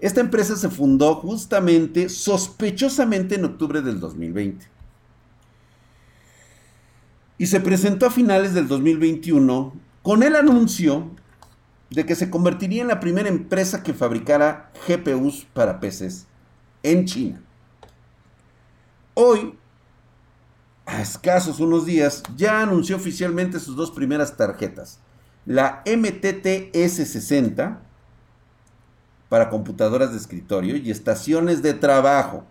Esta 0.00 0.20
empresa 0.20 0.56
se 0.56 0.68
fundó 0.68 1.14
justamente, 1.16 2.08
sospechosamente, 2.08 3.36
en 3.36 3.44
octubre 3.44 3.80
del 3.80 4.00
2020. 4.00 4.66
Y 7.38 7.46
se 7.46 7.60
presentó 7.60 8.06
a 8.06 8.10
finales 8.10 8.54
del 8.54 8.66
2021 8.66 9.72
con 10.02 10.22
el 10.22 10.36
anuncio 10.36 11.10
de 11.90 12.04
que 12.04 12.14
se 12.14 12.30
convertiría 12.30 12.82
en 12.82 12.88
la 12.88 13.00
primera 13.00 13.28
empresa 13.28 13.82
que 13.82 13.94
fabricara 13.94 14.70
GPUs 14.86 15.46
para 15.52 15.80
PCs 15.80 16.26
en 16.82 17.04
China. 17.04 17.42
Hoy, 19.14 19.58
a 20.84 21.00
escasos 21.00 21.60
unos 21.60 21.86
días, 21.86 22.22
ya 22.36 22.60
anunció 22.60 22.96
oficialmente 22.96 23.60
sus 23.60 23.76
dos 23.76 23.90
primeras 23.90 24.36
tarjetas. 24.36 25.00
La 25.46 25.82
MTT 25.86 26.72
S60 26.74 27.78
para 29.28 29.48
computadoras 29.48 30.12
de 30.12 30.18
escritorio 30.18 30.76
y 30.76 30.90
estaciones 30.90 31.62
de 31.62 31.74
trabajo. 31.74 32.44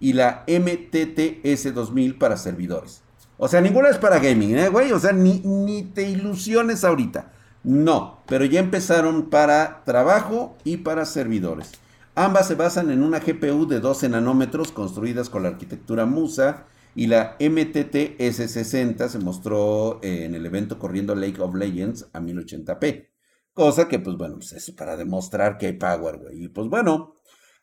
Y 0.00 0.12
la 0.12 0.44
MTT 0.46 1.42
S2000 1.42 2.18
para 2.18 2.36
servidores. 2.36 3.02
O 3.36 3.48
sea, 3.48 3.60
ninguna 3.60 3.88
es 3.88 3.98
para 3.98 4.18
gaming, 4.18 4.56
¿eh, 4.56 4.68
güey? 4.68 4.92
O 4.92 4.98
sea, 4.98 5.12
ni, 5.12 5.40
ni 5.40 5.82
te 5.82 6.08
ilusiones 6.08 6.84
ahorita. 6.84 7.32
No, 7.64 8.22
pero 8.26 8.44
ya 8.44 8.60
empezaron 8.60 9.30
para 9.30 9.82
trabajo 9.84 10.56
y 10.64 10.78
para 10.78 11.04
servidores. 11.04 11.72
Ambas 12.14 12.48
se 12.48 12.54
basan 12.54 12.90
en 12.90 13.02
una 13.02 13.20
GPU 13.20 13.66
de 13.66 13.80
12 13.80 14.08
nanómetros 14.08 14.72
construidas 14.72 15.30
con 15.30 15.42
la 15.42 15.50
arquitectura 15.50 16.06
Musa 16.06 16.66
y 16.94 17.06
la 17.06 17.36
MTT 17.38 18.18
S60 18.18 19.08
se 19.08 19.18
mostró 19.20 20.00
eh, 20.02 20.24
en 20.24 20.34
el 20.34 20.44
evento 20.44 20.78
corriendo 20.80 21.14
Lake 21.14 21.40
of 21.40 21.54
Legends 21.54 22.08
a 22.12 22.20
1080p. 22.20 23.08
Cosa 23.52 23.88
que, 23.88 23.98
pues 23.98 24.16
bueno, 24.16 24.36
pues 24.36 24.52
es 24.52 24.70
para 24.72 24.96
demostrar 24.96 25.58
que 25.58 25.66
hay 25.66 25.72
power, 25.74 26.18
güey. 26.18 26.44
Y 26.44 26.48
pues 26.48 26.68
bueno, 26.68 27.14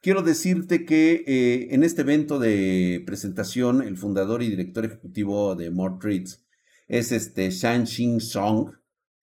quiero 0.01 0.21
decirte 0.21 0.85
que 0.85 1.23
eh, 1.27 1.67
en 1.71 1.83
este 1.83 2.03
evento 2.03 2.39
de 2.39 3.03
presentación, 3.05 3.81
el 3.81 3.97
fundador 3.97 4.41
y 4.41 4.49
director 4.49 4.85
ejecutivo 4.85 5.55
de 5.55 5.69
More 5.69 5.95
Treats 5.99 6.45
es 6.87 7.11
este 7.11 7.49
Shan 7.49 7.87
Song, 7.87 8.71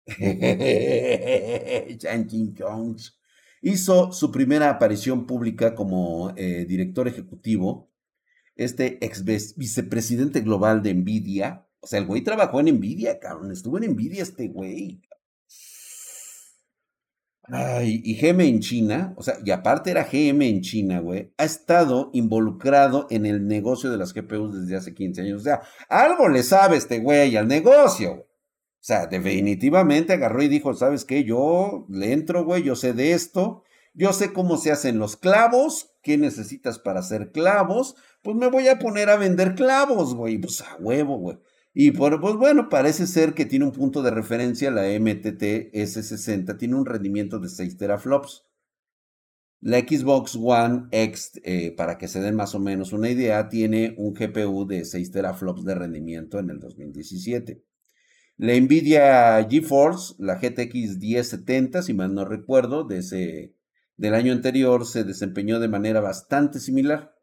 hizo 3.62 4.12
su 4.12 4.30
primera 4.30 4.70
aparición 4.70 5.26
pública 5.26 5.74
como 5.74 6.32
eh, 6.36 6.64
director 6.66 7.08
ejecutivo, 7.08 7.90
este 8.56 9.04
ex 9.04 9.24
vicepresidente 9.56 10.40
global 10.40 10.82
de 10.82 10.94
Nvidia. 10.94 11.66
O 11.80 11.86
sea, 11.86 12.00
el 12.00 12.06
güey 12.06 12.22
trabajó 12.22 12.60
en 12.60 12.76
Nvidia, 12.76 13.20
cabrón. 13.20 13.52
Estuvo 13.52 13.78
en 13.78 13.92
Nvidia 13.92 14.22
este 14.22 14.48
güey. 14.48 15.00
Ay, 17.50 18.02
y 18.04 18.20
GM 18.20 18.46
en 18.46 18.60
China, 18.60 19.14
o 19.16 19.22
sea, 19.22 19.38
y 19.42 19.50
aparte 19.52 19.90
era 19.90 20.04
GM 20.04 20.46
en 20.46 20.60
China, 20.60 21.00
güey, 21.00 21.32
ha 21.38 21.44
estado 21.44 22.10
involucrado 22.12 23.06
en 23.08 23.24
el 23.24 23.46
negocio 23.46 23.90
de 23.90 23.96
las 23.96 24.12
GPUs 24.12 24.60
desde 24.60 24.76
hace 24.76 24.92
15 24.92 25.22
años. 25.22 25.40
O 25.40 25.44
sea, 25.44 25.62
algo 25.88 26.28
le 26.28 26.42
sabe 26.42 26.76
este 26.76 26.98
güey 26.98 27.36
al 27.36 27.48
negocio, 27.48 28.16
güey. 28.16 28.27
Sea, 28.88 29.06
definitivamente 29.06 30.14
agarró 30.14 30.42
y 30.42 30.48
dijo, 30.48 30.72
¿sabes 30.72 31.04
qué? 31.04 31.22
Yo 31.22 31.84
le 31.90 32.14
entro, 32.14 32.46
güey, 32.46 32.62
yo 32.62 32.74
sé 32.74 32.94
de 32.94 33.12
esto, 33.12 33.62
yo 33.92 34.14
sé 34.14 34.32
cómo 34.32 34.56
se 34.56 34.72
hacen 34.72 34.98
los 34.98 35.18
clavos, 35.18 35.90
qué 36.00 36.16
necesitas 36.16 36.78
para 36.78 37.00
hacer 37.00 37.30
clavos, 37.30 37.96
pues 38.22 38.34
me 38.34 38.48
voy 38.48 38.66
a 38.68 38.78
poner 38.78 39.10
a 39.10 39.18
vender 39.18 39.54
clavos, 39.54 40.14
güey, 40.14 40.38
pues 40.38 40.62
a 40.62 40.78
huevo, 40.80 41.18
güey. 41.18 41.36
Y 41.74 41.90
por, 41.90 42.18
pues 42.18 42.36
bueno, 42.36 42.70
parece 42.70 43.06
ser 43.06 43.34
que 43.34 43.44
tiene 43.44 43.66
un 43.66 43.72
punto 43.72 44.00
de 44.00 44.10
referencia, 44.10 44.70
la 44.70 44.88
MTT 44.98 45.70
S60 45.74 46.56
tiene 46.56 46.74
un 46.74 46.86
rendimiento 46.86 47.38
de 47.40 47.50
6 47.50 47.76
teraflops. 47.76 48.46
La 49.60 49.80
Xbox 49.80 50.34
One 50.34 50.86
X, 50.92 51.32
eh, 51.44 51.72
para 51.72 51.98
que 51.98 52.08
se 52.08 52.22
den 52.22 52.36
más 52.36 52.54
o 52.54 52.58
menos 52.58 52.94
una 52.94 53.10
idea, 53.10 53.50
tiene 53.50 53.94
un 53.98 54.14
GPU 54.14 54.66
de 54.66 54.86
6 54.86 55.10
teraflops 55.10 55.64
de 55.66 55.74
rendimiento 55.74 56.38
en 56.38 56.48
el 56.48 56.58
2017. 56.58 57.67
La 58.38 58.54
Nvidia 58.54 59.44
GeForce, 59.50 60.14
la 60.18 60.36
GTX 60.36 60.98
1070, 60.98 61.82
si 61.82 61.92
mal 61.92 62.14
no 62.14 62.24
recuerdo, 62.24 62.84
de 62.84 62.98
ese, 62.98 63.56
del 63.96 64.14
año 64.14 64.32
anterior, 64.32 64.86
se 64.86 65.02
desempeñó 65.02 65.58
de 65.58 65.66
manera 65.66 66.00
bastante 66.00 66.60
similar. 66.60 67.16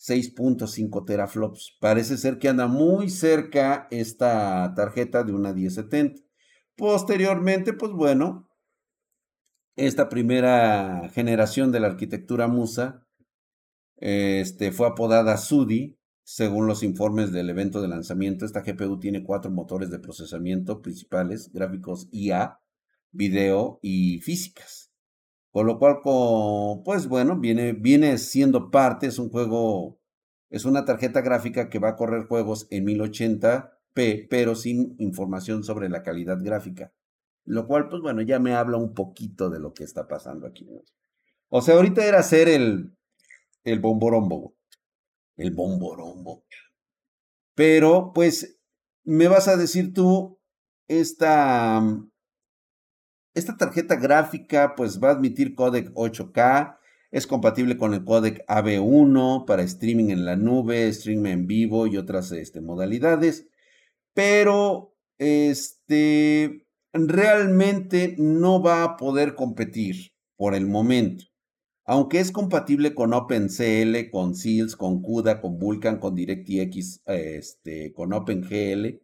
6.5 0.00 1.06
teraflops. 1.06 1.76
Parece 1.80 2.16
ser 2.16 2.38
que 2.38 2.48
anda 2.48 2.66
muy 2.66 3.08
cerca 3.10 3.86
esta 3.92 4.74
tarjeta 4.74 5.22
de 5.22 5.32
una 5.32 5.52
1070. 5.52 6.20
Posteriormente, 6.74 7.74
pues 7.74 7.92
bueno, 7.92 8.50
esta 9.76 10.08
primera 10.08 11.08
generación 11.14 11.70
de 11.70 11.78
la 11.78 11.86
arquitectura 11.86 12.48
Musa 12.48 13.06
este, 13.98 14.72
fue 14.72 14.88
apodada 14.88 15.36
SUDI 15.36 15.96
según 16.24 16.66
los 16.66 16.82
informes 16.82 17.32
del 17.32 17.50
evento 17.50 17.82
de 17.82 17.88
lanzamiento, 17.88 18.46
esta 18.46 18.62
GPU 18.62 18.98
tiene 18.98 19.22
cuatro 19.22 19.50
motores 19.50 19.90
de 19.90 19.98
procesamiento 19.98 20.80
principales, 20.80 21.52
gráficos 21.52 22.08
IA, 22.10 22.60
video 23.12 23.78
y 23.82 24.20
físicas. 24.20 24.90
Con 25.52 25.66
lo 25.66 25.78
cual, 25.78 25.98
pues 26.82 27.06
bueno, 27.06 27.38
viene, 27.38 28.18
siendo 28.18 28.70
parte, 28.70 29.06
es 29.06 29.18
un 29.18 29.28
juego, 29.28 30.00
es 30.48 30.64
una 30.64 30.86
tarjeta 30.86 31.20
gráfica 31.20 31.68
que 31.68 31.78
va 31.78 31.90
a 31.90 31.96
correr 31.96 32.26
juegos 32.26 32.66
en 32.70 32.86
1080p, 32.86 34.26
pero 34.28 34.56
sin 34.56 34.96
información 34.98 35.62
sobre 35.62 35.90
la 35.90 36.02
calidad 36.02 36.38
gráfica. 36.42 36.92
Lo 37.44 37.66
cual, 37.66 37.90
pues 37.90 38.00
bueno, 38.00 38.22
ya 38.22 38.40
me 38.40 38.54
habla 38.54 38.78
un 38.78 38.94
poquito 38.94 39.50
de 39.50 39.60
lo 39.60 39.74
que 39.74 39.84
está 39.84 40.08
pasando 40.08 40.46
aquí. 40.46 40.66
O 41.50 41.60
sea, 41.60 41.74
ahorita 41.74 42.04
era 42.04 42.20
hacer 42.20 42.48
el, 42.48 42.96
el 43.62 43.78
bomborombo 43.78 44.54
el 45.36 45.52
bomborombo. 45.52 46.44
Pero, 47.54 48.12
pues, 48.14 48.60
me 49.04 49.28
vas 49.28 49.48
a 49.48 49.56
decir 49.56 49.92
tú, 49.92 50.40
esta, 50.88 51.82
esta 53.34 53.56
tarjeta 53.56 53.96
gráfica, 53.96 54.74
pues, 54.76 55.02
va 55.02 55.08
a 55.08 55.12
admitir 55.12 55.54
codec 55.54 55.90
8K, 55.94 56.78
es 57.10 57.26
compatible 57.26 57.78
con 57.78 57.94
el 57.94 58.04
codec 58.04 58.44
AB1 58.48 59.44
para 59.46 59.62
streaming 59.62 60.10
en 60.10 60.24
la 60.24 60.36
nube, 60.36 60.88
streaming 60.88 61.30
en 61.30 61.46
vivo 61.46 61.86
y 61.86 61.96
otras 61.96 62.32
este, 62.32 62.60
modalidades. 62.60 63.46
Pero, 64.14 64.96
este, 65.18 66.66
realmente 66.92 68.14
no 68.18 68.62
va 68.62 68.82
a 68.84 68.96
poder 68.96 69.34
competir 69.34 70.12
por 70.36 70.54
el 70.54 70.66
momento. 70.66 71.24
Aunque 71.86 72.18
es 72.18 72.32
compatible 72.32 72.94
con 72.94 73.12
OpenCL, 73.12 74.10
con 74.10 74.34
Seals, 74.34 74.74
con 74.74 75.02
CUDA, 75.02 75.42
con 75.42 75.58
Vulkan, 75.58 75.98
con 75.98 76.14
DirectX, 76.14 77.02
este, 77.04 77.92
con 77.92 78.14
OpenGL 78.14 79.00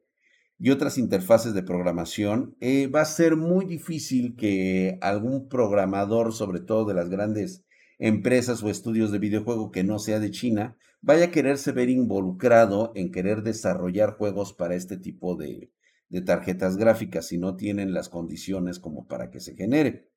y 0.58 0.70
otras 0.70 0.96
interfaces 0.96 1.52
de 1.52 1.62
programación, 1.62 2.56
eh, 2.60 2.86
va 2.86 3.02
a 3.02 3.06
ser 3.06 3.36
muy 3.36 3.66
difícil 3.66 4.34
que 4.34 4.98
algún 5.02 5.48
programador, 5.48 6.32
sobre 6.32 6.60
todo 6.60 6.86
de 6.86 6.94
las 6.94 7.10
grandes 7.10 7.64
empresas 7.98 8.62
o 8.62 8.70
estudios 8.70 9.12
de 9.12 9.18
videojuego 9.18 9.70
que 9.70 9.84
no 9.84 9.98
sea 9.98 10.18
de 10.18 10.30
China, 10.30 10.76
vaya 11.02 11.26
a 11.26 11.30
quererse 11.30 11.72
ver 11.72 11.90
involucrado 11.90 12.92
en 12.94 13.12
querer 13.12 13.42
desarrollar 13.42 14.16
juegos 14.16 14.54
para 14.54 14.74
este 14.74 14.96
tipo 14.96 15.36
de, 15.36 15.70
de 16.08 16.22
tarjetas 16.22 16.78
gráficas 16.78 17.26
si 17.26 17.36
no 17.36 17.56
tienen 17.56 17.92
las 17.92 18.08
condiciones 18.08 18.78
como 18.78 19.06
para 19.06 19.30
que 19.30 19.40
se 19.40 19.54
genere. 19.54 20.09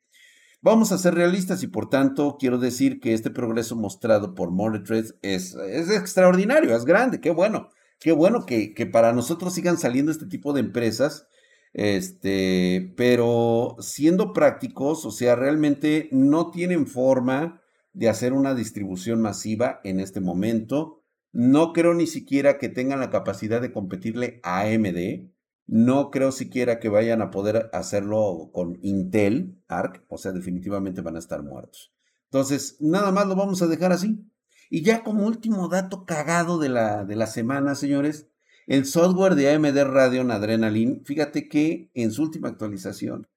Vamos 0.63 0.91
a 0.91 0.97
ser 0.97 1.13
realistas 1.13 1.62
y 1.62 1.67
por 1.67 1.89
tanto 1.89 2.38
quiero 2.39 2.58
decir 2.58 2.99
que 2.99 3.13
este 3.13 3.30
progreso 3.30 3.76
mostrado 3.76 4.34
por 4.34 4.49
Monetread 4.49 5.06
es, 5.21 5.54
es 5.54 5.91
extraordinario, 5.91 6.76
es 6.76 6.86
grande, 6.86 7.21
qué 7.21 7.30
bueno. 7.30 7.69
qué 7.99 8.13
bueno 8.13 8.47
que, 8.47 8.73
que 8.73 8.88
para 8.88 9.13
nosotros 9.13 9.54
sigan 9.54 9.78
saliendo 9.78 10.12
este 10.12 10.26
tipo 10.26 10.54
de 10.54 10.62
empresas 10.62 11.28
este, 11.73 12.93
pero 12.95 13.76
siendo 13.80 14.32
prácticos, 14.32 15.06
o 15.06 15.12
sea, 15.12 15.36
realmente 15.36 16.08
no 16.12 16.52
tienen 16.52 16.86
forma 16.88 17.62
de 17.93 18.10
hacer 18.10 18.34
una 18.34 18.54
distribución 18.54 19.21
masiva 19.21 19.82
en 19.84 19.99
este 19.99 20.21
momento. 20.21 21.04
No 21.32 21.73
creo 21.73 21.95
ni 21.95 22.08
siquiera 22.08 22.60
que 22.60 22.69
tengan 22.69 22.99
la 22.99 23.10
capacidad 23.10 23.60
de 23.60 23.71
competirle 23.71 24.39
a 24.43 24.62
AMD. 24.62 25.33
No 25.65 26.12
creo 26.12 26.32
siquiera 26.32 26.80
que 26.80 26.89
vayan 26.89 27.21
a 27.21 27.32
poder 27.32 27.69
hacerlo 27.73 28.49
con 28.54 28.78
Intel 28.82 29.62
Arc. 29.67 30.04
O 30.10 30.17
sea, 30.17 30.32
definitivamente 30.32 31.02
van 31.02 31.15
a 31.15 31.19
estar 31.19 31.41
muertos. 31.43 31.93
Entonces, 32.26 32.78
nada 32.80 33.12
más 33.12 33.28
lo 33.28 33.36
vamos 33.36 33.62
a 33.62 33.67
dejar 33.67 33.91
así. 33.91 34.26
Y 34.69 34.82
ya 34.82 35.04
como 35.04 35.26
último 35.28 35.67
dato 35.69 36.06
cagado 36.06 36.58
de 36.58 36.69
la, 36.69 37.06
de 37.06 37.15
la 37.15 37.28
semana, 37.28 37.76
señores, 37.76 38.28
el 38.65 38.86
software 38.86 39.36
de 39.36 39.54
AMD 39.54 39.84
Radeon 39.84 40.32
Adrenaline, 40.32 41.04
fíjate 41.06 41.47
que 41.47 41.91
en 41.93 42.12
su 42.12 42.23
última 42.23 42.49
actualización 42.49 43.28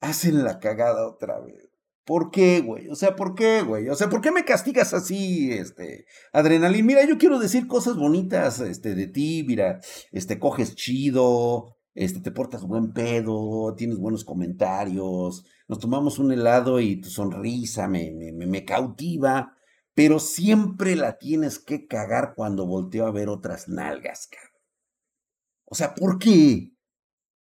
hacen 0.00 0.44
la 0.44 0.58
cagada 0.60 1.06
otra 1.06 1.40
vez. 1.40 1.69
¿Por 2.10 2.32
qué, 2.32 2.60
güey? 2.60 2.88
O 2.88 2.96
sea, 2.96 3.14
¿por 3.14 3.36
qué, 3.36 3.62
güey? 3.62 3.88
O 3.88 3.94
sea, 3.94 4.08
¿por 4.08 4.20
qué 4.20 4.32
me 4.32 4.44
castigas 4.44 4.94
así, 4.94 5.52
este, 5.52 6.06
Adrenaline? 6.32 6.84
Mira, 6.84 7.06
yo 7.06 7.18
quiero 7.18 7.38
decir 7.38 7.68
cosas 7.68 7.94
bonitas, 7.94 8.58
este, 8.58 8.96
de 8.96 9.06
ti, 9.06 9.44
mira, 9.46 9.78
este, 10.10 10.40
coges 10.40 10.74
chido, 10.74 11.76
este, 11.94 12.20
te 12.20 12.32
portas 12.32 12.64
buen 12.64 12.92
pedo, 12.92 13.76
tienes 13.76 13.98
buenos 13.98 14.24
comentarios, 14.24 15.44
nos 15.68 15.78
tomamos 15.78 16.18
un 16.18 16.32
helado 16.32 16.80
y 16.80 17.00
tu 17.00 17.10
sonrisa 17.10 17.86
me, 17.86 18.10
me, 18.10 18.32
me 18.32 18.64
cautiva 18.64 19.56
pero 19.94 20.18
siempre 20.18 20.96
la 20.96 21.16
tienes 21.16 21.60
que 21.60 21.86
cagar 21.86 22.34
cuando 22.34 22.66
volteo 22.66 23.06
a 23.06 23.12
ver 23.12 23.28
otras 23.28 23.68
nalgas, 23.68 24.26
cabrón. 24.26 24.60
O 25.66 25.76
sea, 25.76 25.94
¿por 25.94 26.18
qué? 26.18 26.69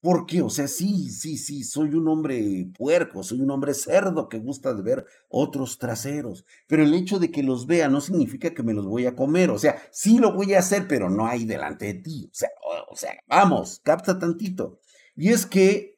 ¿Por 0.05 0.27
qué? 0.27 0.43
O 0.43 0.51
sea, 0.51 0.67
sí, 0.67 1.09
sí, 1.09 1.35
sí, 1.35 1.63
soy 1.63 1.95
un 1.95 2.07
hombre 2.07 2.67
puerco, 2.77 3.23
soy 3.23 3.41
un 3.41 3.49
hombre 3.49 3.73
cerdo 3.73 4.29
que 4.29 4.37
gusta 4.37 4.71
de 4.75 4.83
ver 4.83 5.07
otros 5.29 5.79
traseros, 5.79 6.45
pero 6.67 6.83
el 6.83 6.93
hecho 6.93 7.17
de 7.17 7.31
que 7.31 7.41
los 7.41 7.65
vea 7.65 7.89
no 7.89 8.01
significa 8.01 8.53
que 8.53 8.61
me 8.61 8.75
los 8.75 8.85
voy 8.85 9.07
a 9.07 9.15
comer, 9.15 9.49
o 9.49 9.57
sea, 9.57 9.81
sí 9.89 10.19
lo 10.19 10.31
voy 10.31 10.53
a 10.53 10.59
hacer, 10.59 10.87
pero 10.87 11.09
no 11.09 11.25
hay 11.25 11.45
delante 11.45 11.87
de 11.87 11.95
ti, 11.95 12.29
o 12.31 12.35
sea, 12.35 12.49
o, 12.87 12.95
sea, 12.95 13.17
vamos, 13.27 13.81
capta 13.83 14.19
tantito. 14.19 14.79
Y 15.15 15.29
es 15.29 15.47
que 15.47 15.97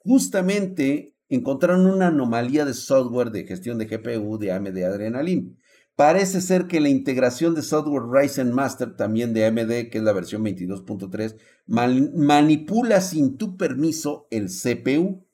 justamente 0.00 1.14
encontraron 1.30 1.86
una 1.86 2.08
anomalía 2.08 2.66
de 2.66 2.74
software 2.74 3.30
de 3.30 3.46
gestión 3.46 3.78
de 3.78 3.86
GPU 3.86 4.36
de 4.36 4.52
AMD 4.52 4.76
Adrenaline. 4.84 5.56
Parece 6.00 6.40
ser 6.40 6.66
que 6.66 6.80
la 6.80 6.88
integración 6.88 7.54
de 7.54 7.60
software 7.60 8.04
Ryzen 8.10 8.54
Master, 8.54 8.96
también 8.96 9.34
de 9.34 9.44
AMD, 9.44 9.90
que 9.90 9.98
es 9.98 10.02
la 10.02 10.14
versión 10.14 10.42
22.3, 10.42 11.36
manipula 11.66 13.02
sin 13.02 13.36
tu 13.36 13.58
permiso 13.58 14.26
el 14.30 14.46
CPU. 14.46 15.26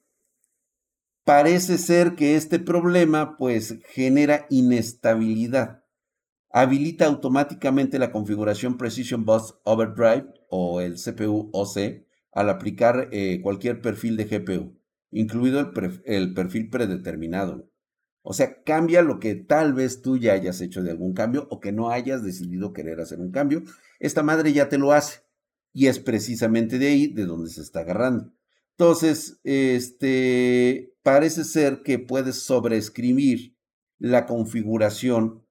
Parece 1.23 1.79
ser 1.79 2.17
que 2.17 2.35
este 2.35 2.59
problema 2.59 3.37
pues 3.37 3.79
genera 3.91 4.49
inestabilidad. 4.51 5.85
Habilita 6.51 7.07
automáticamente 7.07 8.01
la 8.01 8.11
configuración 8.11 8.77
Precision 8.77 9.25
Bus 9.25 9.55
Overdrive 9.63 10.35
o 10.51 10.81
el 10.81 10.97
CPU 10.97 11.49
OC 11.53 12.05
al 12.33 12.51
aplicar 12.51 13.09
eh, 13.13 13.41
cualquier 13.41 13.81
perfil 13.81 14.17
de 14.17 14.25
GPU, 14.25 14.77
incluido 15.13 15.61
el 16.07 16.35
perfil 16.35 16.71
predeterminado. 16.71 17.71
O 18.29 18.33
sea, 18.33 18.65
cambia 18.65 19.03
lo 19.03 19.21
que 19.21 19.37
tal 19.37 19.73
vez 19.73 20.03
tú 20.03 20.17
ya 20.17 20.33
hayas 20.33 20.61
hecho 20.61 20.83
de 20.83 20.91
algún 20.91 21.15
cambio 21.15 21.47
o 21.49 21.61
que 21.61 21.71
no 21.71 21.91
hayas 21.91 22.25
decidido 22.25 22.73
querer 22.73 22.99
hacer 22.99 23.21
un 23.21 23.31
cambio. 23.31 23.63
Esta 24.01 24.25
madre 24.25 24.53
ya 24.53 24.69
te 24.69 24.79
lo 24.79 24.91
hace. 24.93 25.21
Y 25.73 25.87
es 25.87 26.01
precisamente 26.01 26.81
de 26.81 26.89
ahí 26.89 27.07
de 27.07 27.25
donde 27.25 27.51
se 27.51 27.61
está 27.61 27.81
agarrando. 27.81 28.33
Entonces, 28.73 29.39
este, 29.45 30.93
parece 31.05 31.45
ser 31.45 31.83
que 31.85 32.01
puedes 32.01 32.43
sobreescribir 32.43 33.55
la 34.01 34.27
configuración 34.27 35.45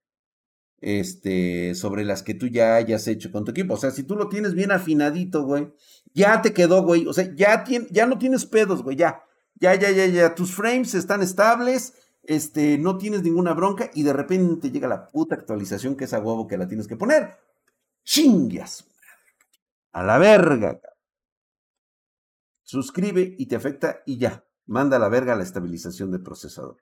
este, 0.82 1.76
sobre 1.76 2.04
las 2.04 2.24
que 2.24 2.34
tú 2.34 2.48
ya 2.48 2.76
hayas 2.76 3.08
hecho 3.08 3.32
con 3.32 3.46
tu 3.46 3.52
equipo. 3.52 3.76
O 3.76 3.78
sea, 3.78 3.92
si 3.92 4.04
tú 4.04 4.18
lo 4.18 4.28
tienes 4.28 4.54
bien 4.54 4.74
afinadito, 4.74 5.46
güey, 5.46 5.72
ya 6.14 6.42
te 6.42 6.52
quedó, 6.52 6.84
güey. 6.84 7.08
O 7.08 7.14
sea, 7.14 7.34
ya, 7.36 7.64
ya 7.90 8.06
no 8.06 8.18
tienes 8.18 8.46
pedos, 8.46 8.84
güey, 8.84 8.98
ya. 8.98 9.22
Ya, 9.62 9.76
ya, 9.76 9.92
ya, 9.92 10.08
ya. 10.08 10.36
Tus 10.36 10.54
frames 10.54 10.94
están 10.94 11.22
estables 11.22 11.94
este, 12.28 12.78
no 12.78 12.98
tienes 12.98 13.24
ninguna 13.24 13.54
bronca 13.54 13.90
y 13.94 14.04
de 14.04 14.14
repente 14.14 14.72
llega 14.72 14.88
la 14.88 15.08
puta 15.08 15.36
actualización 15.36 15.96
que 15.96 16.06
es 16.06 16.14
a 16.14 16.20
huevo 16.20 16.48
que 16.48 16.58
la 16.58 16.68
tienes 16.68 16.88
que 16.88 16.98
poner. 16.98 17.38
Chingas. 18.04 18.86
A 19.92 20.04
la 20.04 20.18
verga. 20.18 20.80
Suscribe 22.64 23.36
y 23.38 23.46
te 23.48 23.56
afecta 23.56 24.02
y 24.06 24.18
ya. 24.18 24.46
Manda 24.66 24.98
a 24.98 25.00
la 25.00 25.10
verga 25.10 25.36
la 25.36 25.44
estabilización 25.44 26.12
del 26.12 26.24
procesador. 26.24 26.78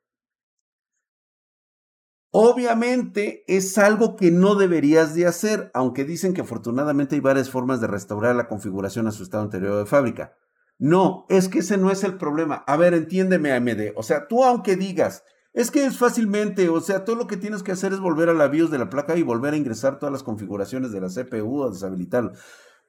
Obviamente 2.36 3.44
es 3.48 3.78
algo 3.78 4.16
que 4.16 4.32
no 4.32 4.56
deberías 4.56 5.14
de 5.14 5.28
hacer, 5.28 5.70
aunque 5.76 6.04
dicen 6.04 6.34
que 6.34 6.42
afortunadamente 6.42 7.14
hay 7.14 7.22
varias 7.22 7.52
formas 7.52 7.80
de 7.80 7.86
restaurar 7.86 8.36
la 8.36 8.48
configuración 8.48 9.06
a 9.06 9.12
su 9.12 9.22
estado 9.22 9.44
anterior 9.44 9.78
de 9.78 9.86
fábrica. 9.86 10.34
No, 10.80 11.28
es 11.30 11.48
que 11.48 11.60
ese 11.60 11.78
no 11.78 11.92
es 11.92 12.04
el 12.04 12.18
problema. 12.18 12.64
A 12.66 12.76
ver, 12.76 12.96
entiéndeme, 12.96 13.52
AMD. 13.52 13.94
O 13.96 14.02
sea, 14.02 14.28
tú 14.28 14.44
aunque 14.44 14.76
digas, 14.76 15.24
es 15.54 15.70
que 15.70 15.86
es 15.86 15.98
fácilmente, 15.98 16.68
o 16.70 16.82
sea, 16.82 17.06
todo 17.06 17.16
lo 17.16 17.28
que 17.28 17.38
tienes 17.38 17.62
que 17.62 17.72
hacer 17.72 17.94
es 17.94 18.00
volver 18.00 18.30
a 18.30 18.34
la 18.34 18.48
BIOS 18.48 18.72
de 18.72 18.80
la 18.80 18.89
placa 18.89 19.16
y 19.16 19.22
volver 19.22 19.54
a 19.54 19.58
ingresar 19.58 20.00
todas 20.00 20.12
las 20.12 20.24
configuraciones 20.24 20.92
de 20.92 21.00
la 21.00 21.10
CPU 21.10 21.62
o 21.62 21.72
deshabilitarlo. 21.72 22.34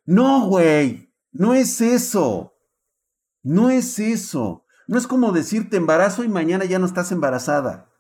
No, 0.07 0.47
güey, 0.47 1.13
no 1.33 1.53
es 1.55 1.81
eso. 1.81 2.55
No 3.43 3.69
es 3.69 3.99
eso. 3.99 4.65
No 4.87 4.97
es 4.97 5.07
como 5.07 5.33
decirte 5.33 5.77
embarazo 5.77 6.25
y 6.25 6.29
mañana 6.29 6.65
ya 6.65 6.79
no 6.79 6.87
estás 6.87 7.13
embarazada. 7.13 7.91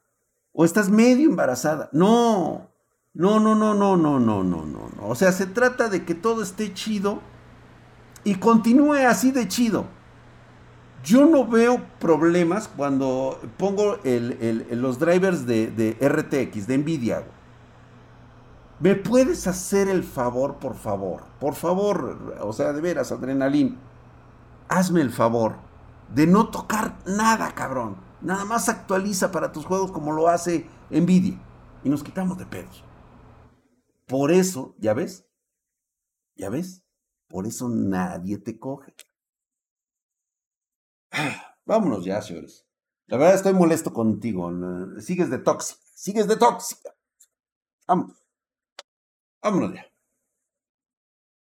O 0.53 0.65
estás 0.65 0.89
medio 0.89 1.29
embarazada. 1.29 1.91
No. 1.93 2.71
No, 3.13 3.39
no, 3.41 3.55
no, 3.55 3.75
no, 3.75 3.97
no, 3.97 4.19
no, 4.19 4.43
no, 4.43 4.65
no. 4.65 5.07
O 5.07 5.15
sea, 5.15 5.33
se 5.33 5.47
trata 5.47 5.89
de 5.89 6.05
que 6.05 6.15
todo 6.15 6.43
esté 6.43 6.73
chido 6.73 7.21
y 8.25 8.37
continúe 8.37 8.95
así 9.07 9.31
de 9.31 9.47
chido. 9.47 9.87
Yo 11.05 11.27
no 11.27 11.47
veo 11.47 11.85
problemas 12.01 12.67
cuando 12.67 13.39
pongo 13.59 13.99
los 14.03 14.99
drivers 14.99 15.47
de, 15.47 15.97
RTX, 16.01 16.67
de 16.67 16.79
Nvidia. 16.79 17.25
¿Me 18.81 18.95
puedes 18.95 19.47
hacer 19.47 19.89
el 19.89 20.03
favor, 20.03 20.59
por 20.59 20.75
favor? 20.75 21.25
Por 21.39 21.55
favor, 21.55 22.37
o 22.41 22.53
sea, 22.55 22.73
de 22.73 22.81
veras, 22.81 23.13
Adrenalin. 23.13 23.79
Hazme 24.69 25.03
el 25.03 25.11
favor 25.11 25.57
de 26.15 26.27
no 26.27 26.49
tocar 26.49 26.97
nada, 27.07 27.55
cabrón. 27.55 27.97
Nada 28.23 28.47
más 28.47 28.71
actualiza 28.71 29.31
para 29.31 29.53
tus 29.53 29.67
juegos 29.67 29.93
como 29.93 30.13
lo 30.13 30.29
hace 30.29 30.67
Nvidia. 30.91 31.39
Y 31.83 31.91
nos 31.91 32.03
quitamos 32.03 32.39
de 32.39 32.47
pedos. 32.47 32.83
Por 34.07 34.33
eso, 34.33 34.75
¿ya 34.79 34.95
ves? 34.95 35.27
¿Ya 36.35 36.49
ves? 36.49 36.83
Por 37.29 37.47
eso 37.47 37.69
nadie 37.69 38.39
te 38.39 38.59
coge. 38.59 38.95
Vámonos 41.67 42.05
ya, 42.05 42.21
señores. 42.21 42.67
La 43.07 43.17
verdad 43.17 43.35
estoy 43.35 43.53
molesto 43.53 43.93
contigo. 43.93 44.51
Sigues 45.01 45.31
de 45.31 45.39
tóxica. 45.39 45.81
Sigues 45.95 46.29
de 46.29 46.37
tóxica. 46.37 46.95
Vámonos. 47.87 48.17
Vámonos 49.43 49.75
ya. 49.75 49.94